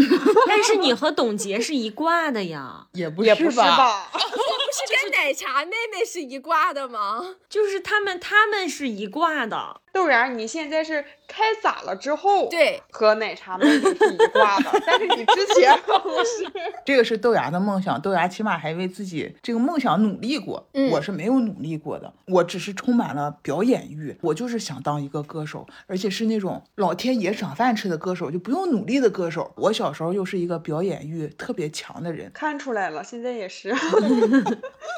[0.47, 2.87] 但是你和董洁是一挂的呀。
[2.93, 4.09] 也不也不是吧？
[4.11, 4.25] 我不？
[4.25, 7.35] 是跟奶茶妹妹是一挂的吗？
[7.47, 16.51] 就是他们他们是一挂的，豆芽，你现在是开咋了之后，对，和奶茶妹妹是一挂的，但是你之前 不是。
[16.85, 20.67] 这个是豆芽的梦想，豆芽起码还为自己这个梦想努力过。
[20.73, 24.15] 嗯我是没有努力过的，我只是充满了表演欲。
[24.21, 29.51] 我就是想当一个歌手，而且是那种老天爷赏饭吃的歌手，就不用努力的歌手。
[29.55, 33.75] 我小时候又是一个表演欲特别强的人，看出来了，现在也是。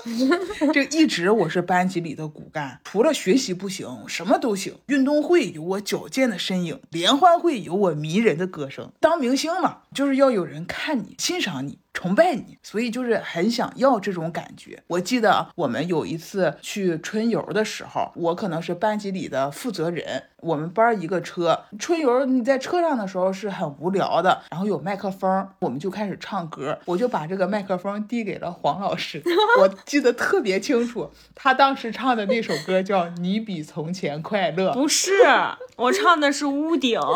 [0.73, 4.75] 这一直我是班级里的骨干，除了学习不行，什么都行。
[4.87, 8.91] 运动会有我矫健的身影，联欢会有我迷人的歌声。
[8.99, 14.81] 当明星嘛，就是要有人看你、欣赏你、崇拜你，所以就是很想要这种感觉。
[14.87, 29.21] 我记得我们有一次去春游的时候，我可能是班级里的负责人，我们班一个车，春游你在车上的时候是很无聊的，然后有麦克风，我们就开始唱歌，我就把这个麦克风递给了黄老师，
[29.59, 35.11] 我记得特别清楚，他当时唱的那首歌叫《你比从前快乐》，不是
[35.75, 37.07] 我唱的是屋顶，他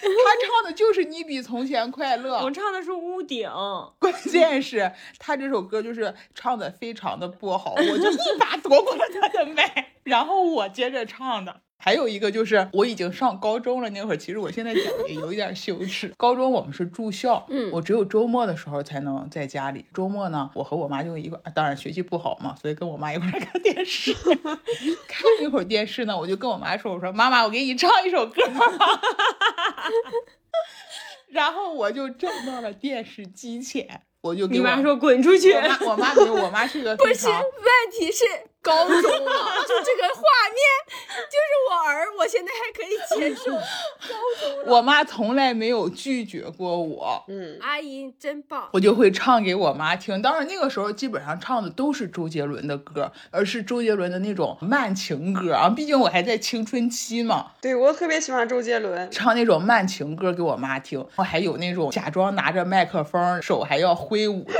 [0.00, 3.48] 唱的就是《你比从前快乐》， 我唱的是屋顶。
[3.98, 11.60] 关键是他这首歌就是唱的非常的不好，我就一把夺过了他的 麦，然后我接着唱的。
[11.76, 16.10] 还有一个就是我已经上高中了，那会儿其实我现在讲也有一点羞耻。
[16.16, 19.84] 高中我们是住校，嗯我只有周末的时候才能在家里。
[19.92, 24.14] 周末呢，我和我妈就一块，当然学习不好嘛，所以跟我妈一块看电视。
[25.06, 28.64] 看一会儿电视呢，我就跟我妈说：“我说妈妈，我给你唱一首歌吧。
[31.34, 38.24] ”然后我就站到了电视机前，我就给我你妈说滚出去我，妈我妈没有，我妈是个 不是，问题是
[38.64, 39.02] 高中了，
[39.68, 40.58] 就这个画面，
[41.30, 43.52] 就是我儿，我现在还可以接受。
[43.52, 48.70] 高中了，我妈从来没有拒绝过我，嗯，阿姨真棒。
[48.72, 50.22] 我就会唱给我妈听。
[50.22, 59.10] 当然那个时候基本上唱的都是周杰伦的歌，而是周杰伦的那种慢情歌啊，毕竟我还在青春期嘛，对我特别喜欢周杰伦。
[59.10, 61.06] 唱那种慢情歌给我妈听。
[61.16, 64.54] 我还有那种假装拿着麦克风，手还要挥舞的。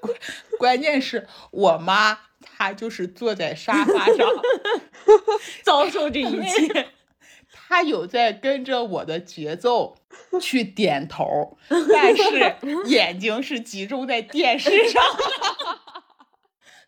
[0.00, 2.16] 关关键是我妈
[2.60, 4.16] 她就是坐在沙发上。
[5.64, 6.88] 遭受这一切。
[7.68, 9.96] 他有在跟着我的节奏
[10.40, 15.02] 去点头，但是 眼睛是集中在电视上，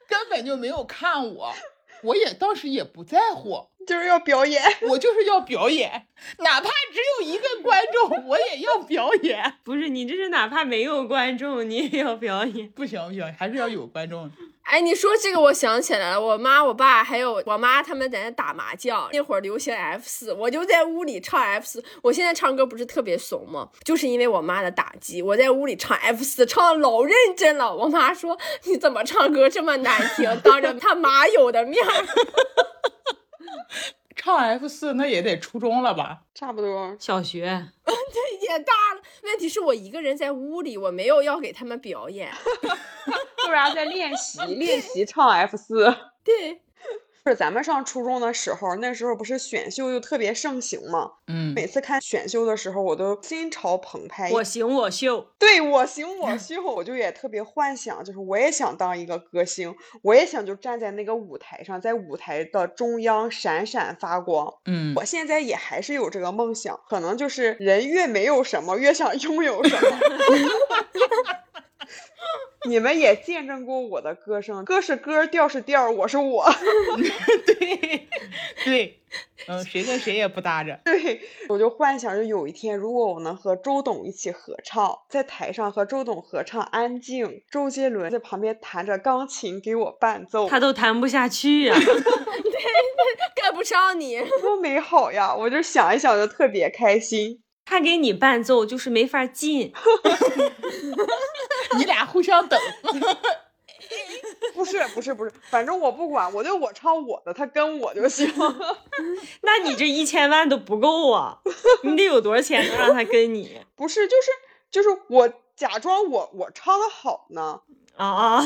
[0.07, 1.55] 根本就没有看我。
[2.03, 6.07] 我也当时也不在乎，就是要表演， 我就是要表演，
[6.39, 9.55] 哪怕只有一个观众，我也要表演。
[9.65, 12.69] 不是你这是哪怕没有观众，你也要表演。
[12.71, 14.31] 不行不行，还是要有观众。
[14.63, 21.85] 哎，你说这个，我想起来了，我妈、我爸还有我妈他们在那打麻将，那会儿流行 F 四，我就在屋里唱 F 四。
[22.01, 23.69] 我现在唱歌不是特别怂吗？
[23.85, 27.75] 就是因为我妈的打击，我在屋里唱 F 四，唱的老认真了。
[27.75, 32.07] 我妈说你怎么唱歌这么难听，当着他妈友的面儿。
[34.15, 36.23] 唱 F 四那也得初中了吧？
[36.35, 36.95] 差不多。
[36.99, 37.41] 小学
[38.41, 42.31] 也大了，问题是我一个人在屋里，我没有要给他们表演。
[43.45, 45.93] 不然在练习练习唱 F 四。
[46.23, 46.61] 对，
[47.25, 51.13] 是咱们上初中的时候，那时候不是选秀又特别盛行嘛？
[51.29, 54.31] 嗯，每次看选秀的时候，我都心潮澎湃。
[54.33, 64.53] 我行我秀，对我行我秀，我就也特别幻想，就是我也想当一个歌星，我也想就站在那个舞台上，在舞台的中央闪闪发光。
[64.67, 69.99] 嗯，我现在也还是有这个梦想，可能就是人越没有什么，越想拥有什么。
[72.69, 76.49] 你们也见证过我的歌声，歌是歌，调是调，我是我。
[77.47, 78.09] 对
[78.65, 79.01] 对，
[79.49, 80.79] 嗯，谁跟谁也不搭着。
[80.85, 94.23] 对，我就幻想着有一天，如果我能和周董一起合唱，在台上和周董合唱《安静》，周杰伦在旁边弹着钢琴给我伴奏，他都弹不下去呀、对跟不上你。
[94.41, 95.35] 多美好呀！
[95.35, 97.42] 我就想一想就特别开心。
[97.65, 99.73] 他给你伴奏就是没法进，
[101.79, 102.59] 你俩互相等。
[104.55, 108.27] 不是不是不是，反正我不管，我就我唱我的，他跟我就行。
[109.43, 111.39] 那你这一千万都不够啊！
[111.83, 114.31] 你得有多少钱能让他跟你不是，就是
[114.71, 117.61] 就是我假装我我唱的好呢。
[117.97, 118.45] 啊啊？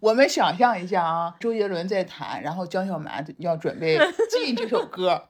[0.00, 3.98] 我们想象一下啊，周杰伦在弹，然后江小蛮要准备
[4.30, 5.28] 进这首歌，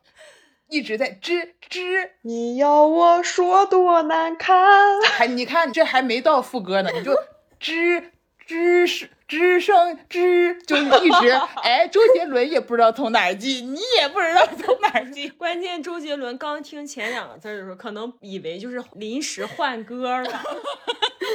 [0.69, 5.01] 一直在吱吱，你要我说多难看？
[5.03, 7.13] 还你看这还没到副歌呢，你就
[7.61, 8.11] 吱
[8.47, 11.31] 吱是吱声吱，就一直
[11.63, 15.31] 哎，周杰伦也不知道从哪儿进，你也不知道从哪儿进。
[15.39, 20.43] 关键周杰伦刚听前两个字儿的时候，可能以为就是临时换歌了。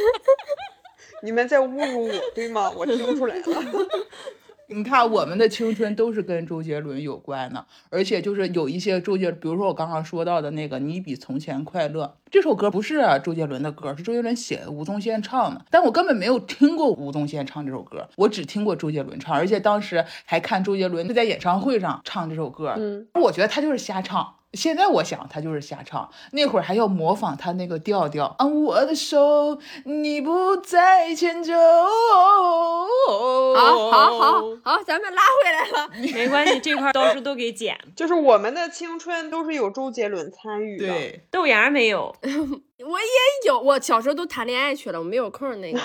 [1.24, 2.72] 你们在侮辱我，对吗？
[2.76, 3.44] 我听出来了。
[4.74, 15.66] 你看，我们的青春都是跟周杰伦有关的，而且就是有一些周杰，比如说我刚刚说到的那个《你比从前快乐》这首歌，不是周杰伦的歌，是周杰伦写的，吴宗宪唱的。
[15.70, 22.74] 但我根本没有听过吴宗宪唱这首歌，我只听过周杰伦唱，而且当时还看周杰伦在演唱会上唱这首歌。
[22.78, 24.36] 嗯，我觉得他就是瞎唱。
[24.54, 26.10] 现在我想，他就是瞎唱。
[26.32, 31.54] 那会儿还要模仿他那个调调啊，我的手你不再牵着。
[33.08, 35.90] 好好好好，咱们拉回来了。
[36.14, 37.80] 没关系，这块到时候都给剪。
[37.96, 40.88] 就是我们的青春都是有周杰伦参与的。
[40.88, 45.80] 对，豆芽没有， 我也有，我小时候都谈恋爱去了，我没有空那个。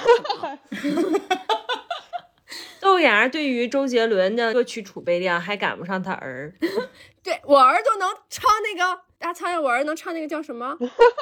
[2.81, 6.53] 豆芽对于周杰伦的歌曲储备量还赶不上他儿。
[7.23, 10.77] 对我儿都能唱那个大苍蝇，我儿能唱那个叫什么？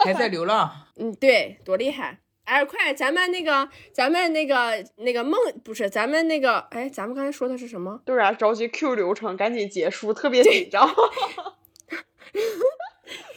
[0.04, 0.70] 还在流浪。
[0.96, 2.18] 嗯，对，多厉害！
[2.44, 8.02] 哎，快，咱们那个，咱们那个那个梦不是，咱们那个，哎，咱们刚才说的是什么？
[8.04, 10.86] 对啊，着急 Q 流程，赶紧结束，特别紧张，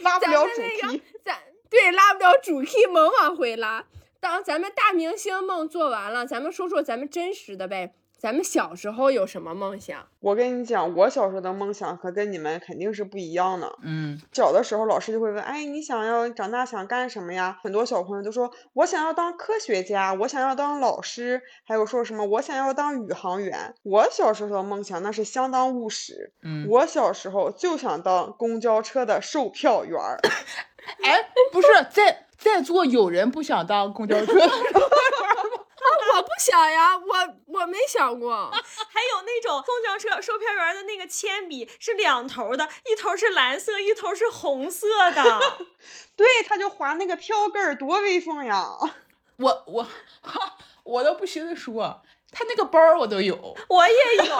[0.01, 1.37] 拉不了主咱那个题。，咱
[1.69, 3.85] 对拉不了主题，猛往回拉。
[4.19, 7.93] 当咱们大明星梦做完了，咱们说说咱们真实的呗。
[8.19, 10.05] 咱们小时候有什么梦想？
[10.19, 13.71] 我跟你讲，我小时候的梦想可跟你们肯定是不一样的。
[13.83, 26.33] 嗯，小的时候，老师就会问：“哎，你想要长大想干什么呀？”很多小朋友都说：“我想要当科学家，我想要当老师，还有说什么我想要当宇航员。”我小时候的梦想那是相当务实。
[26.41, 30.19] 嗯我小时候就想当公交车的售票员儿。
[31.03, 34.49] 哎，不是在在座有人不想当公交车的
[36.17, 37.05] 我不想呀，我
[37.45, 38.49] 我没想过。
[38.89, 45.57] 还有那种公交车售票员的那个铅笔是两头的，一头是蓝色，一头是红色的。
[46.17, 48.67] 对，他就划那个票根儿，多威风呀！
[49.37, 49.87] 我我
[50.21, 52.01] 哈，我都不寻思说，
[52.31, 53.55] 他那个包我都有。
[53.69, 54.35] 我也有，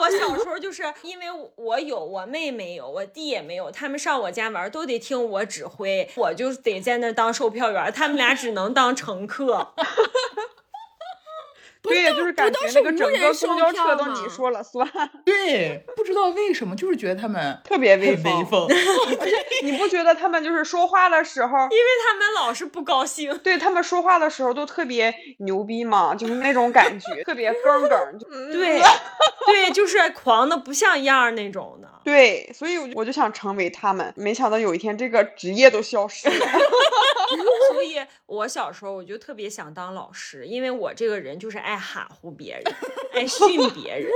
[0.00, 9.74] 我小时候就是因为我有，我妹没有，我弟也没有，他们上我家玩都得听我指挥，我就得在那当售票员，他们俩只能当乘客。
[11.86, 14.86] 对呀，就是感觉那个整个公交车都你说了算，
[15.24, 18.68] 对，不知道为什么，就是觉得他们特别威风。
[19.62, 23.36] 你不觉得他们就是说话的时候，因为他们老是不高兴。
[23.38, 28.18] 对他们说话的时候都特别牛逼嘛，就是那种感觉，特别梗梗。
[28.18, 28.80] 就嗯对，
[29.46, 31.88] 对，就是狂的不像样那种的。
[32.06, 36.34] 对，所以我就我就想成为他们，没想到有一天这个职业都消失了。
[37.72, 37.96] 所以
[38.26, 42.74] 我小时候我就特别想当老师，因为我这个人就是爱含糊别人，
[43.12, 44.08] 爱训别人，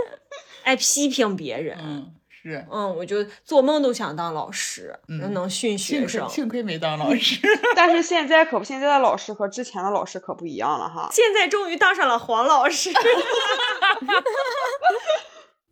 [0.62, 1.76] 爱批评别人。
[1.80, 6.28] 嗯，是，嗯，我就做梦都想当老师，嗯能训学生。
[6.28, 7.41] 幸亏没当老师。
[7.74, 11.09] 但是现在可不，现在的老师和之前的老师可不一样了哈。
[11.11, 12.93] 现在终于当上了黄老师。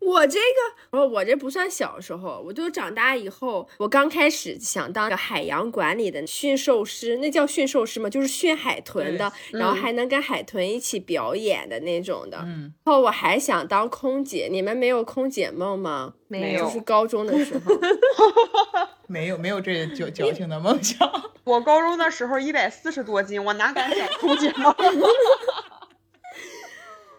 [0.09, 8.09] 我这个，哦，我这不算小时候，我就长大以后，我刚开始想当个海洋馆里的驯兽师，那叫驯兽师吗？
[8.09, 12.39] 就是驯海豚的，然后还能跟海豚一起表演的那种的。
[12.43, 16.15] 嗯，然后我还想当空姐，你们没有空姐梦吗？
[16.27, 17.75] 没有就是高中的时候。
[19.07, 21.09] 没有没有这矫矫情的梦想。
[21.43, 24.73] 我高中的时候一百四十多斤，我哪敢想空姐梦？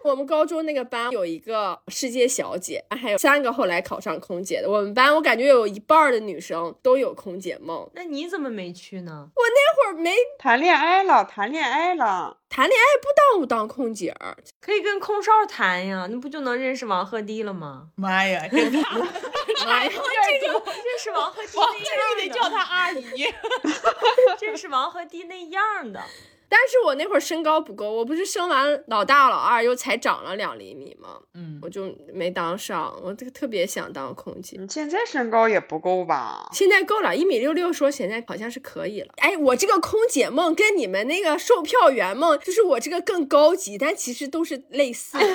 [0.02, 4.70] 我们高中那个班有一个世界小姐，还有三个后来考上空姐的。
[4.70, 7.88] 我们班我感觉有一半儿的女生都有空姐梦。
[7.94, 9.28] 那你怎么没去呢？
[9.34, 12.38] 我那会儿没谈恋爱了，谈恋爱了。
[12.48, 14.36] 谈恋爱，不耽误当空姐儿。
[14.60, 17.88] 可以跟空少谈呀，那不就能认识王鹤棣了吗？
[17.94, 18.78] 妈呀，这个
[19.66, 19.90] 哎 呀，
[20.40, 23.26] 这个认识王鹤棣这样的，得叫他阿姨。
[24.40, 26.00] 认识王鹤棣那样的。
[26.50, 31.20] 但是我那会儿身高不够，我不是生完老大老二又才长了两厘米吗？
[31.34, 32.92] 嗯，我就没当上。
[33.04, 34.56] 我这个特别想当空姐。
[34.58, 36.50] 你现在身高也不够吧？
[36.52, 39.14] 现在够了，一米六六，说现在好像是可以了。
[39.18, 45.24] 哎，我这个空姐梦跟你们那个售票员梦，就是我这个更高级，但其实都是类似的。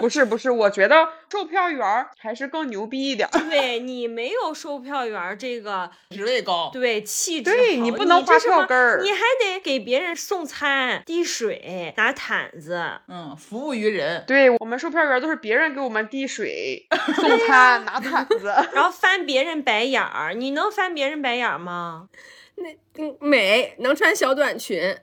[0.00, 3.28] 不是不是，我觉得售票员儿还是更牛逼一点。
[3.48, 6.70] 对你没有售票员这个职位高。
[6.72, 12.82] 对气质对你不能花票根儿你还得给别人送餐、递水、拿毯子。
[13.08, 14.24] 嗯，服务于人。
[14.26, 18.46] 对我们售票员都是别人给我们递水、 送餐、拿毯子。
[18.72, 22.08] 然后翻别人白眼儿，你能翻别人白眼儿吗？
[22.56, 24.96] 那嗯美，能穿小短裙。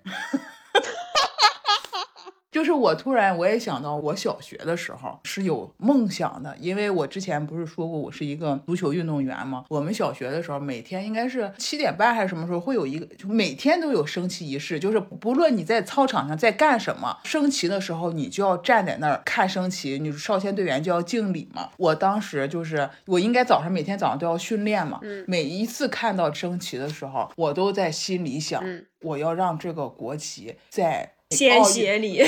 [2.58, 9.66] 就是我突然我也想到，我小学的时候是有梦想的，因为我之前不是说过我是一个足球运动员吗？
[9.70, 21.70] 我们小学的时候每天应该是七点半还是什么时候会有一个，就每天都有升旗仪式，就是不论你在操场上在干什么，升旗的时候你就要站在那儿看升旗，你少先队员就要敬礼嘛。
[21.78, 28.64] 我当时就是我应该早上每天早上都要训练嘛，每一次看到升旗的时候，我都在心里想，
[29.02, 31.14] 我要让这个国旗在。
[31.32, 32.24] 鲜血里，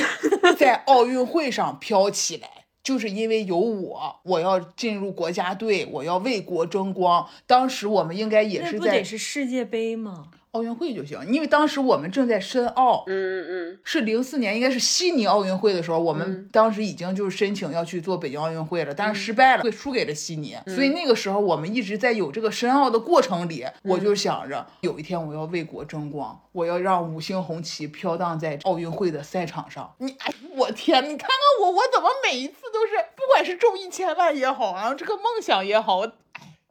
[0.57, 2.49] 在奥运会上飘起来，
[2.83, 7.27] 就是因为有我，我要进入国家队，我要为国争光。
[7.47, 10.27] 当时我们应该也是在，不得是世界杯吗？
[10.51, 29.93] 奥运会就行，因为当时我们正在申奥，嗯嗯嗯，是零四年，应该是悉尼奥运会的时候，我们当时已经就是申请要去做北京奥运会了，但是失败了，会输给了悉尼，所以那个时候我们一直在有这个申奥的过程里，我就想着有一天我要为国争光，我要让五星红旗飘荡在奥运会的赛场上。
[29.99, 36.11] 你，哎，我天，你看看我，我怎么每一次都是，不管是中一千万也好啊，这个梦想也好，我。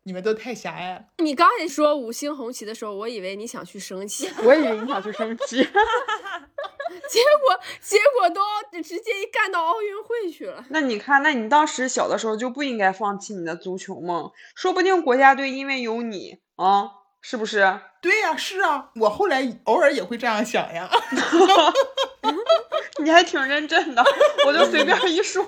[0.09, 1.05] 你们都太狭隘了。
[1.19, 8.41] 你刚才说五星红旗的时候，我以为你想去升旗， 我以为你想去升旗， 结果结果都
[8.83, 10.65] 直接干到奥运会去了。
[10.71, 16.89] 那你看，那你当时小的时候就不应该放弃你的足球梦，说不定国家队因为有你啊，
[17.21, 17.79] 是不是？
[18.01, 20.89] 对呀，是啊，我后来偶尔也会这样想呀。
[23.05, 24.03] 你还挺认真的，
[24.47, 25.47] 我就随便一说。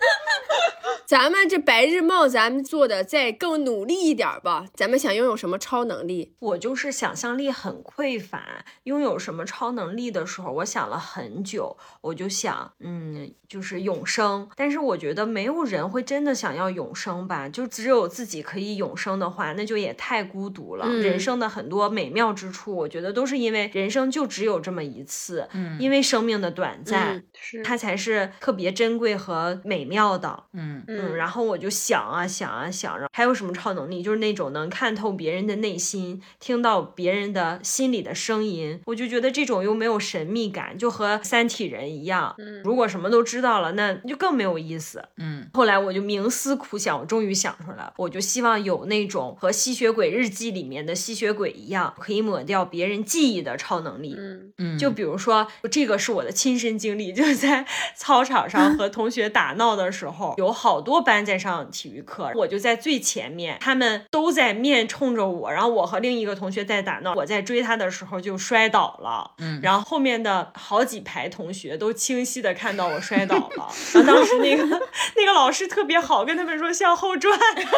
[1.06, 4.66] 咱们这白日梦，咱们做的再更努力一点吧。
[4.74, 6.34] 咱们想拥有什么超能力？
[6.38, 8.64] 我就是想象力很匮乏。
[8.84, 11.76] 拥有什么超能力的时候，我想了很久。
[12.00, 14.48] 我就想，嗯，就是永生。
[14.54, 17.48] 但是我觉得没有人会真的想要永生吧？
[17.48, 20.88] 就只有自己可以永生的话，那就也太孤独了。
[20.88, 25.48] 人生的很多美妙之处，我觉得都是因为人生就只有这么一次。
[25.52, 30.44] 嗯，因为生命的短暂，是它才是特别珍贵和美妙的。
[30.52, 30.84] 嗯。
[30.86, 34.02] 嗯，然后我就想啊想啊想，着还有什么超能力？
[34.02, 38.80] 就是那种能看透别人的内心，听到别人的心里的声音。
[38.86, 42.34] 我就觉得这种又没有神秘感，就和三体人一样。
[42.38, 45.02] 嗯，如果什么都知道了，那就更没有意思。
[45.16, 54.14] 嗯，后来我就冥思苦想，我终于想出来，我就希望有那种和吸血鬼日记里面的吸血鬼一样，可以抹掉别人记忆的超能力。
[54.16, 57.66] 嗯嗯，就比如说这个是我的亲身经历，就是在
[57.96, 60.90] 操场上和同学打闹的时候，有好多。
[60.90, 74.64] 多班在上体育课，我就在最前面，他们都在面冲着我，然后我和另一个同学在打闹，我在追他的时候就摔倒了，嗯，然后后面的好几排同学都清晰的看到我摔倒了，然后当时那个
[75.14, 77.70] 那个老师特别好，跟他们说向后转， 但是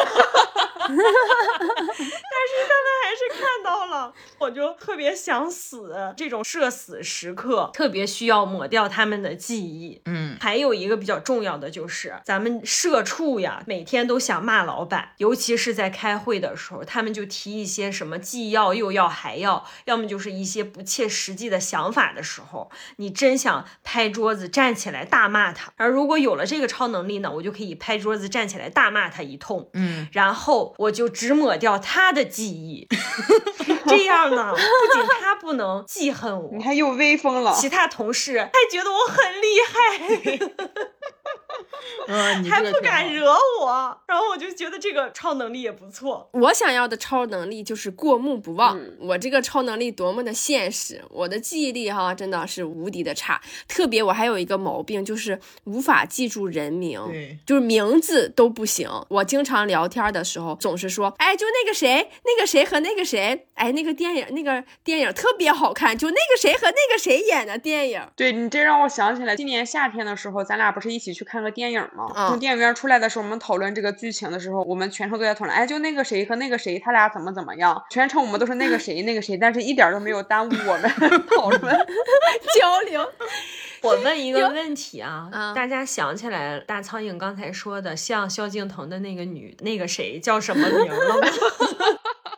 [0.89, 11.92] 他们还是看到了，我就特别想死，这种社死时刻特别需要抹掉他们的记忆，嗯，还有一个比较重要的就是
[12.25, 13.03] 咱们社。
[13.03, 25.73] 畜呀，每天都想骂老板，尤其是在开会的时候，他们就提一些什么既要又要还要，要么就是一些不切实际的想法的时候，你真想拍桌子站起来大骂他。
[25.75, 32.87] 而如果有了这个超能力呢，我就可以拍桌子站起来大骂他一通，嗯，然后我就只抹掉他的记忆，
[33.85, 40.53] 这样呢，不仅他不能记恨我，你还又威风了，其他同事还觉得我很厉害。
[42.07, 43.31] 嗯，还不敢惹
[43.61, 46.29] 我，然后我就觉得这个超能力也不错。
[46.33, 48.79] 我想要的超能力就是过目不忘。
[48.99, 53.41] 我这个超能力多么的现实，我的记忆力哈真的是无敌的差。
[53.67, 56.99] 特别我还有一个毛病，就是无法记住人名，
[57.45, 58.89] 就是名字都不行。
[59.09, 68.01] 我经常聊天的时候总是说，哎，就那个谁，那个谁和那个谁，哎，那个电影那个电影特别好看，就那个谁和那个谁演的电影。
[68.15, 72.07] 对你这让我想起来，今年夏天的时候，咱俩不是一起去看个电影嘛？
[72.29, 75.55] 从电影院出来的时候，我们讨论这个剧情的时候，我们全程都在讨论。
[75.55, 77.79] 哎，就那个谁和那个谁，他俩怎么怎么样？
[77.91, 80.89] 全程我们都是那个谁，那个谁，但是一点都没有耽误我们
[81.35, 81.61] 讨论
[82.57, 83.07] 交流。
[83.83, 91.27] 我问一个问题啊，大家想起来大苍蝇刚才说的像萧敬腾的那个女那个谁叫什么名了吗？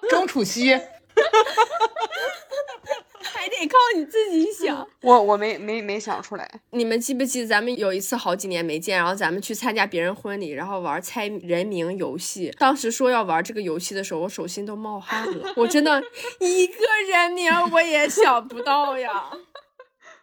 [0.09, 0.75] 钟楚曦。
[3.57, 6.49] 还得靠你自己想， 我我没没没想出来。
[6.71, 12.51] 你们记不记得咱们有一次好几年没见，然后咱们去参加别人婚礼，然后玩猜人名游戏。
[12.59, 15.53] 当时说要玩这个游戏的时候，我手心都冒汗了。
[15.55, 16.01] 我真的
[16.39, 19.29] 一个人名我也想不到呀。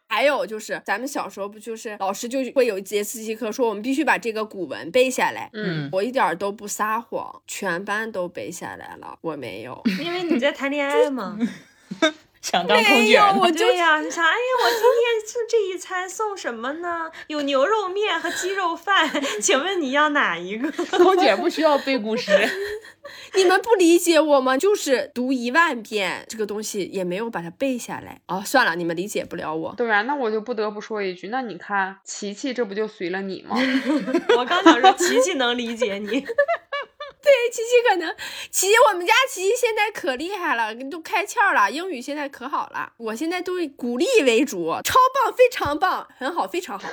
[0.09, 5.49] 还有就是，咱们小时候不就是老师就会有一节自习课说我们必须把这个古文背下来。
[5.55, 11.39] 嗯，我一点都不撒谎，全班都背下来了，我没有，因为你在谈恋爱吗？
[12.43, 13.39] 想当空没有，姐。
[13.39, 17.11] 我就对呀、你想，哎呀，我今天就这一餐送什么呢？
[17.29, 19.09] 有牛肉面和鸡肉饭，
[19.41, 20.71] 请问你要哪一个？
[20.99, 22.31] 空姐不需要背古诗。
[23.35, 24.59] 你们不理解我吗？
[24.59, 28.21] 就是读一万遍这个东西，也没有把它背下来。
[28.27, 29.75] 哦，算了，你们理解不了我。
[29.77, 33.57] 对啊，那我就不得不说一句，那你看琪琪这不就随了你吗？
[34.37, 36.27] 我刚想说，琪琪能理解你。
[37.23, 38.15] 对，琪琪可能，
[38.51, 42.93] 琪琪，我们家琪琪现在可厉害了，都开窍了，英语现在可好了。
[42.97, 46.89] 我现在都以鼓励为主，超棒，非常棒，很好，非常好。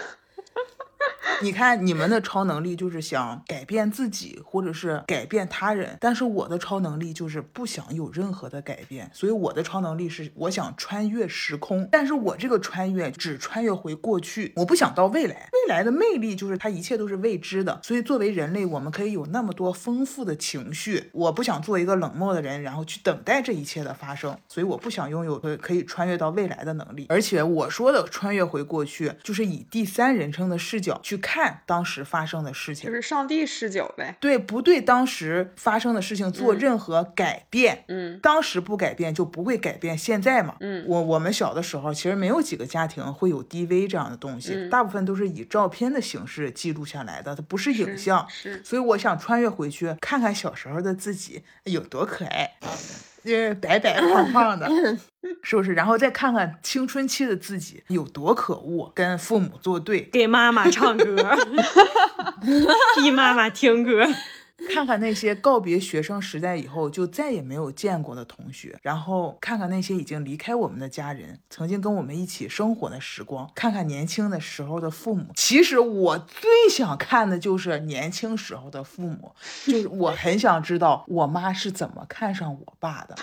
[1.42, 15.50] 你看，你们的超能力就是想改变自己，或者是改变他人，但是我的超能力就是不想有任何的改变，所以我的超能力是我想穿越时空，但是我这个穿越只穿越回过去，我不想到未来。
[15.54, 21.10] 未来的魅力就是它一切都是未知的，所以作为人类，我们可以有那么多丰富的情绪。
[21.14, 27.06] 我不想做一个冷漠的人，然后去等待这一切的发生，所以我不想拥有可可以穿越到未来的能力。
[27.10, 32.96] 而且我说的穿越回过去，就是以第三人称的视角去看当时发生的事情就。
[32.96, 34.16] 是上帝视角呗。
[34.20, 40.56] 对，不对当时发生的事情做任何改变，嗯当时不改变就不会改变现在嘛。
[40.60, 48.28] 嗯我我们小的时候其实没有几个家庭会有 DV 这样的东西，嗯大部分都是以照片的形式记录下来的，它不是影像。
[48.30, 52.52] 是所以我想穿越回去看看小时候的自己有多可爱，
[53.24, 54.70] 呃，白白胖胖的，
[55.44, 55.74] 是不是？
[55.74, 61.16] 然后再看看青春期的自己有多可恶，跟父母作对，给妈妈唱歌，
[62.96, 64.08] 逼妈妈听歌。
[64.68, 75.26] 看看那些告别学生时代以后就再也没有见过的同学，然后看看那些已经离开我们的家人，曾经跟我们一起生活的时光，看看年轻的时候的父母。
[75.36, 79.32] 其实我最想看的就是年轻时候的父母，
[79.66, 83.16] 就是我 很想知道我妈是怎么看上我爸的。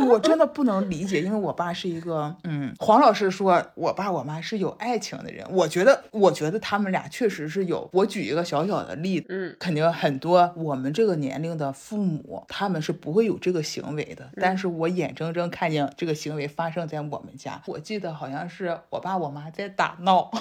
[0.08, 7.88] 我真的不能理解，因为我爸是一个，嗯，黄老师说我爸我妈是有爱情的人，我觉得，我觉得他们俩确实是有。
[7.92, 17.62] 我举一个小小的例子，嗯肯定很多我们这个年龄的父母，他们是不会有这个行为的，但是我眼睁睁看见这个行为发生在我们家。
[17.66, 20.30] 我记得好像是我爸我妈在打闹，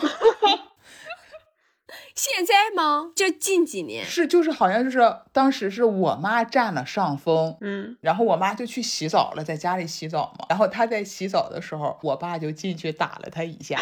[2.16, 3.12] 现在吗？
[3.16, 5.00] 就近几年，是就是好像就是
[5.32, 10.46] 当时是我妈占了上风，嗯，然后我妈就去洗澡了，在家里洗澡嘛。
[10.50, 13.80] 然后她在洗澡的时候，我爸就进去打了她一下。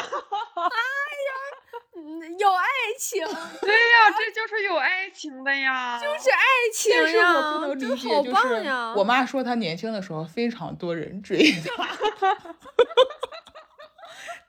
[2.20, 2.66] 嗯有爱
[3.00, 3.24] 情，
[3.62, 6.00] 对呀，这就是有爱情的呀。
[6.02, 6.40] 就是爱
[6.74, 8.92] 情但是呀，我不能理这解，好就棒呀！
[8.94, 11.88] 是我妈说她年轻的时候非常多人追她，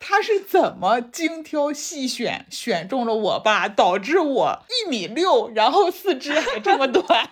[0.00, 7.30] 她是怎么精挑细选选中了我爸，导致我一米六，然后四肢还这么短？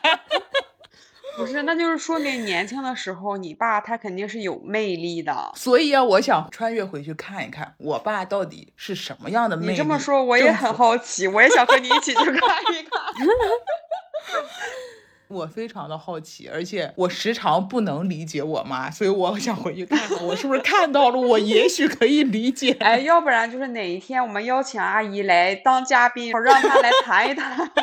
[1.36, 5.52] 不是，那就是说明年轻的时候，你爸他肯定是有魅力的。
[5.54, 9.72] 所以啊，我想穿越回去看一看我爸到底是什么样的魅力。
[9.72, 10.86] 你这么说，我也很好。
[10.86, 13.02] 好奇，我也想和你一起去看一看。
[15.28, 22.72] 我非常的好奇，而且我时常不能理解我妈，所以我想回去看看，我是不是看到了，我也许可以理解。
[22.80, 27.70] 哎，要不然就是哪一天我们邀请阿姨来当嘉宾，让她来谈一谈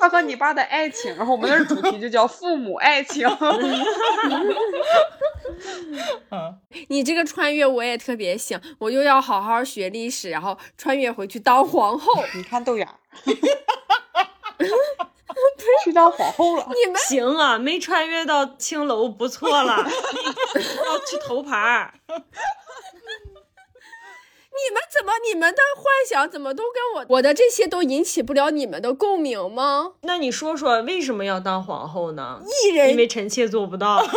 [0.00, 3.28] 她和你爸的爱情，然后我们的主题就叫父母爱情。
[6.30, 12.24] 嗯， 你这个穿越我也特别想，我又要好好学历史，然后穿越回去当皇后。
[12.34, 12.96] 你看豆芽儿，
[15.84, 16.66] 去当皇后了。
[16.68, 21.94] 你们行啊，没穿越到青楼不错了，要去头牌儿。
[24.54, 29.94] 你们怎么你们的幻想怎么都跟我我的这些都引起不了你们的共鸣吗？
[30.02, 32.40] 那你说说为什么要当皇后呢？
[32.64, 34.04] 艺人因为臣妾做不到。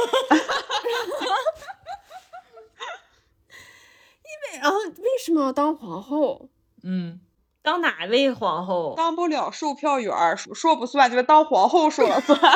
[4.24, 6.50] 因为啊为什么要当皇后？
[6.84, 7.20] 嗯，
[7.66, 8.94] 当哪位皇后？
[8.96, 12.40] 当不了售票员儿，说说不算，就是当皇后说了算。
[12.40, 12.54] 当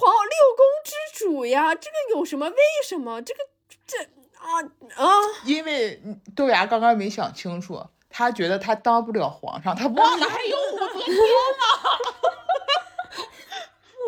[0.00, 0.92] 皇六宫之
[1.24, 3.22] 主呀，这个有什么为什么？
[3.22, 3.38] 这个
[3.86, 3.96] 这
[4.36, 4.60] 啊
[4.96, 5.06] 啊！
[5.44, 11.06] 因为嗯豆芽刚刚没想清楚，他觉得他当不了皇上，他忘了还有武则天。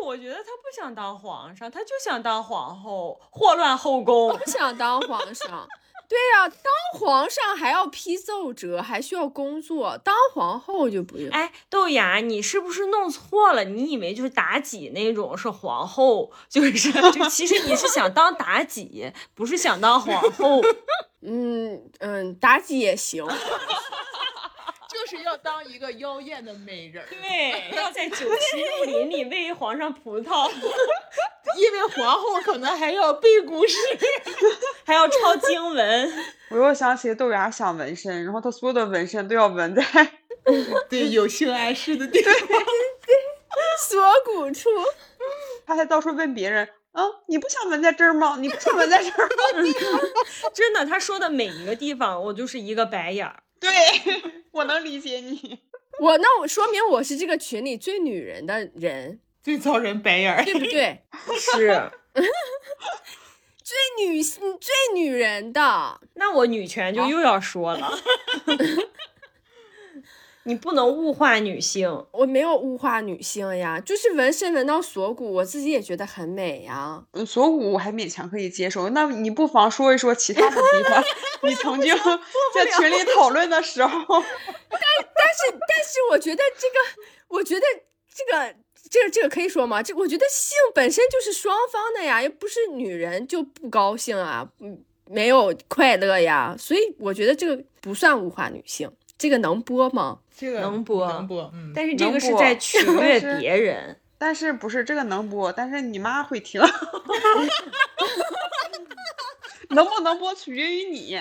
[0.01, 4.37] 不，我觉得他不想当皇上，他就想当皇后，祸乱后宫。
[4.37, 5.65] 不想当皇上。
[6.07, 11.29] 对呀、当皇上还要批奏折，还需要工作，当皇后就不用。
[11.31, 13.63] 哎，豆芽，你是不是弄错了？
[13.63, 20.61] 你以为就是妲己那种是皇后，就是 就其实你是想当妲己，不是想当皇后。
[21.21, 23.25] 嗯嗯，妲己也行。
[25.03, 30.49] 就就是要当一个妖艳的美人儿，对，要在九七绿林里喂皇上葡萄，
[31.59, 33.75] 因为皇后可能还要背古诗。
[34.85, 36.13] 还要抄经文。
[36.49, 39.83] 我又想起豆芽想纹身，然后他所有的纹身都要纹在
[40.89, 42.33] 对，有性暗示的地方。
[43.85, 44.69] 锁骨处。
[45.65, 48.37] 他还到处问别人，啊，你不想纹在这儿吗？
[48.39, 49.33] 你不想纹在这儿吗？
[50.53, 53.43] 真的，他说的每一个地方，我就是一个白眼儿。
[53.63, 55.59] 对， 我能理解你。
[55.99, 60.43] 我那我说明我是这个群里最女人的人，最遭人白眼儿。
[60.43, 61.03] 对不对？
[61.39, 61.91] 是，
[63.63, 67.89] 最女性最女人的，那我女权就又要说了，
[70.45, 72.05] 你不能物化女性。
[72.11, 77.03] 我没有物化女性呀，就是纹身纹到锁骨，我自己也觉得很美呀。
[77.11, 81.03] 嗯锁骨我还勉强可以接受，那你不妨说一说其他的地方，
[81.43, 81.95] 你曾经
[82.53, 83.89] 在群里讨论的时候，
[84.69, 84.79] 但
[85.15, 87.01] 但是但是我觉得这个，
[87.37, 87.61] 我觉得
[88.13, 88.55] 这个
[88.89, 89.81] 这个这个可以说吗？
[89.81, 98.91] 这我觉得性本身就是双方的呀，又不是女人就不高兴啊，嗯，没有快乐呀，所以我觉得这个不算物化女性。
[99.23, 100.19] 这个能播吗？
[100.37, 101.71] 这个能播能播，嗯。
[101.73, 103.97] 但是这个是在取悦别人。
[104.17, 106.59] 但是不是这个能播，但是你妈会听，
[109.69, 111.17] 能不能播取决于你。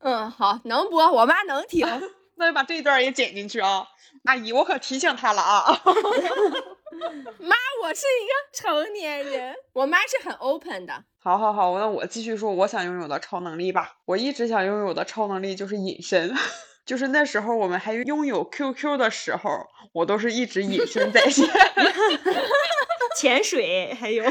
[0.00, 1.86] 嗯，好，能播，我妈能听。
[2.36, 3.88] 那就把这一段也剪进去啊，
[4.24, 5.82] 阿姨，我可提醒她了啊。
[7.38, 11.04] 妈，我是一个成年人，我妈是很 open 的。
[11.18, 13.96] 好好好，那我继续说我想拥有的超能力吧。
[14.04, 16.34] 我一直想拥有的超能力就是隐身，
[16.86, 19.50] 就是那时候我们还拥有 QQ 的时候，
[19.92, 21.48] 我都是一直隐身在线。
[23.18, 24.24] 潜水还有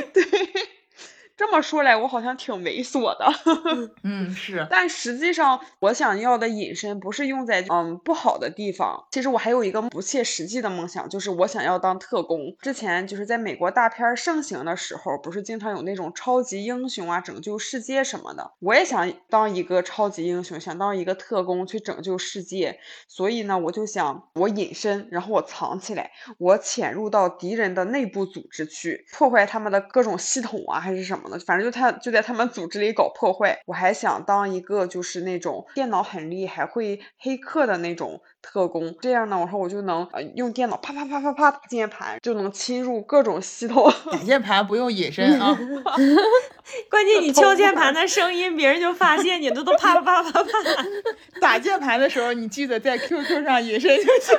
[1.38, 3.25] 这么说来，我好像挺猥琐的。
[4.03, 4.65] 嗯，是。
[4.69, 9.05] 但实际上，我想要的隐身不是用在嗯不好的地方。
[9.11, 12.55] 其实我还有一个不切实际的梦想，就是我想要当特工。
[12.61, 18.53] 之前就是在美国大片儿盛行的时候，不是经常有那种超级英雄啊，拯救世界什么的。
[18.59, 22.79] 我也想当一个超级英雄，想当一个特工去拯救世界。
[23.09, 33.59] 所以呢，我就想我隐身，然后我藏起来，我潜入到敌人的内部组织去，破坏他们的各种系统啊，还是什么的，反正就他就在他们组织里搞破坏。
[33.65, 43.91] 我还想当一个就是那种电脑很厉害、会黑客的那种特工，这样呢，我说我就能呃用电脑啪啪啪啪啪打键盘，就能侵入各种系统。
[44.11, 45.57] 打键盘不用隐身啊。
[46.89, 50.49] 关键你敲键盘的声音，别人就发现你，这都啪啪啪啪啪。
[51.39, 54.36] 打键盘的时候，你记得在 QQ 上隐身就行。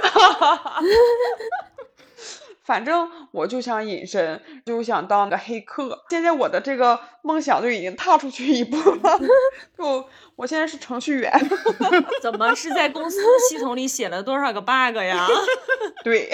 [2.67, 6.05] 反正我就想隐身，就想当个黑客。
[6.11, 9.19] 现在我的这个梦想就已经踏出去一步了，
[9.79, 10.05] 就
[10.35, 11.33] 我现在是程序员。
[12.21, 15.29] 怎么是在公司系统里写了多少个 bug 呀？
[16.03, 16.29] 对，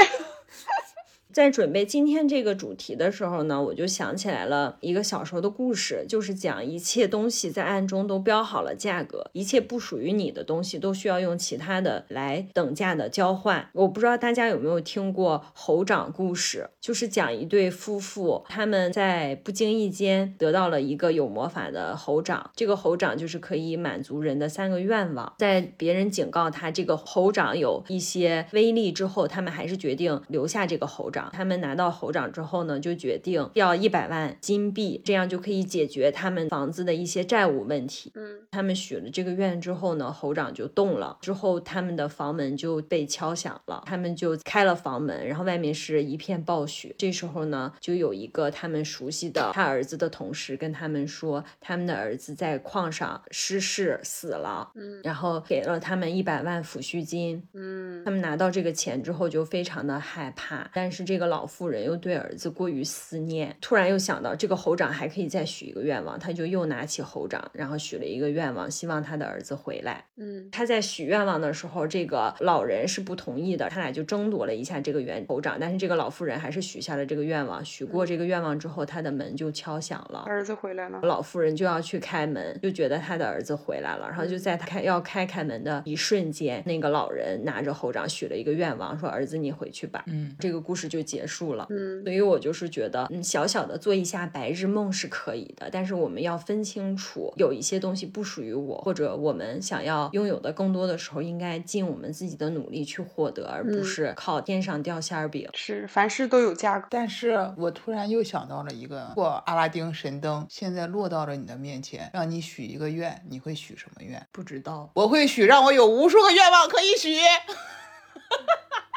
[1.33, 13.70] 在准备今天这个主题的时候呢，我就想起来了一个小时候的故事，就是讲一切东西在暗中都标好了价格，一切不属于你的东西都需要用其他的来等价的交换。
[13.72, 25.33] 我不知道大家有没有听过猴掌故事，就是讲一对夫妇，他们在不经意间得到了一个有魔法的猴掌，这个猴掌就是可以满足人的三个愿望。
[25.39, 31.22] 在别人警告他这个猴掌有一些威力之后，他们还是决定留下这个猴掌。
[31.33, 38.11] 他们拿到猴长之后呢，就决定要一百万金币，这样就可以解决他们房子的一些债务问题。
[38.14, 46.95] 嗯，他们许了这个愿之后呢，猴长就动了，之后他们的房门就被敲响了，他们就开了房门，然后外面是一片暴雪。
[46.99, 57.43] 这时候呢，就有一个他们熟悉的他儿子的同事跟他们说，他们的儿子在矿上失事死了，嗯然后给了他们一百万抚恤金。
[57.55, 70.04] 嗯他们拿到这个钱之后就非常的害怕，但是这个老妇人又对儿子过于思念，突然又想到这个猴长还可以再许一个愿望，他就又拿起猴掌，然后许了一个愿望，希望他的儿子回来。
[70.16, 77.64] 嗯他在许愿望的时候，这个老人是不同意的，他俩就争夺了一下这个圆猴掌，但是这个老妇人还是许下了这个愿望。
[77.64, 80.20] 许过这个愿望之后，他的门就敲响了。
[80.26, 81.00] 儿子回来了。
[81.02, 91.66] 老妇人就要去开门，就觉得他的儿子回来了，然后就在他开要开开门的一瞬间，那个老人拿着猴掌许了一个愿望，说：“儿子，你回去吧。”嗯，这个故事就就结束了。
[91.70, 105.48] 嗯，所以我就是觉得，嗯，小小的做一下白日梦是可以的，但是我们要分清楚，有一些东西不属于我，或者我们想要拥有的更多的时候，应该尽我们自己的努力去获得，而不嗯是靠天上掉馅儿饼。
[105.55, 106.86] 是凡事都有价格。
[106.90, 114.24] 但是我突然又想到了一个，如果阿拉丁神灯现在落到了你的面前，让你许一个愿，你会许什么愿？
[114.30, 117.16] 不知道，我会许让我有无数个愿望可以许。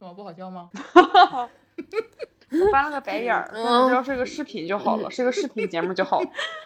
[0.00, 0.70] 怎么不好笑吗？
[2.50, 6.22] 我翻了个白眼儿，但是只要是个视频就好了，是个视频节目就好。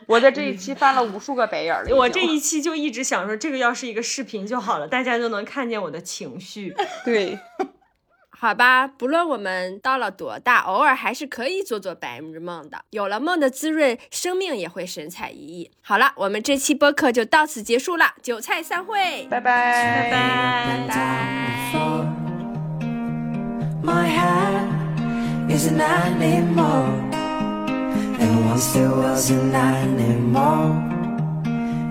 [0.07, 1.97] 我在这一期翻了无数个白眼儿了。
[1.97, 6.75] 我这一期就一直想说，这个要是一个视频就好了，大家就能看见我的情绪。
[7.05, 7.37] 对，
[8.31, 12.85] 好吧，不论我们到了多大，偶尔还是可以做做白日梦的。
[12.91, 15.71] 有了梦的滋润，生命也会神采奕奕。
[15.83, 21.74] 好了，我们这期播客就到此结束了，韭菜散会，拜拜拜拜，拜拜。
[23.85, 26.85] My hat is an animal,
[28.19, 30.73] and once there was an animal.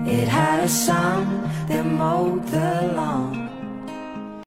[0.04, 3.43] It had a son that mowed the lawn.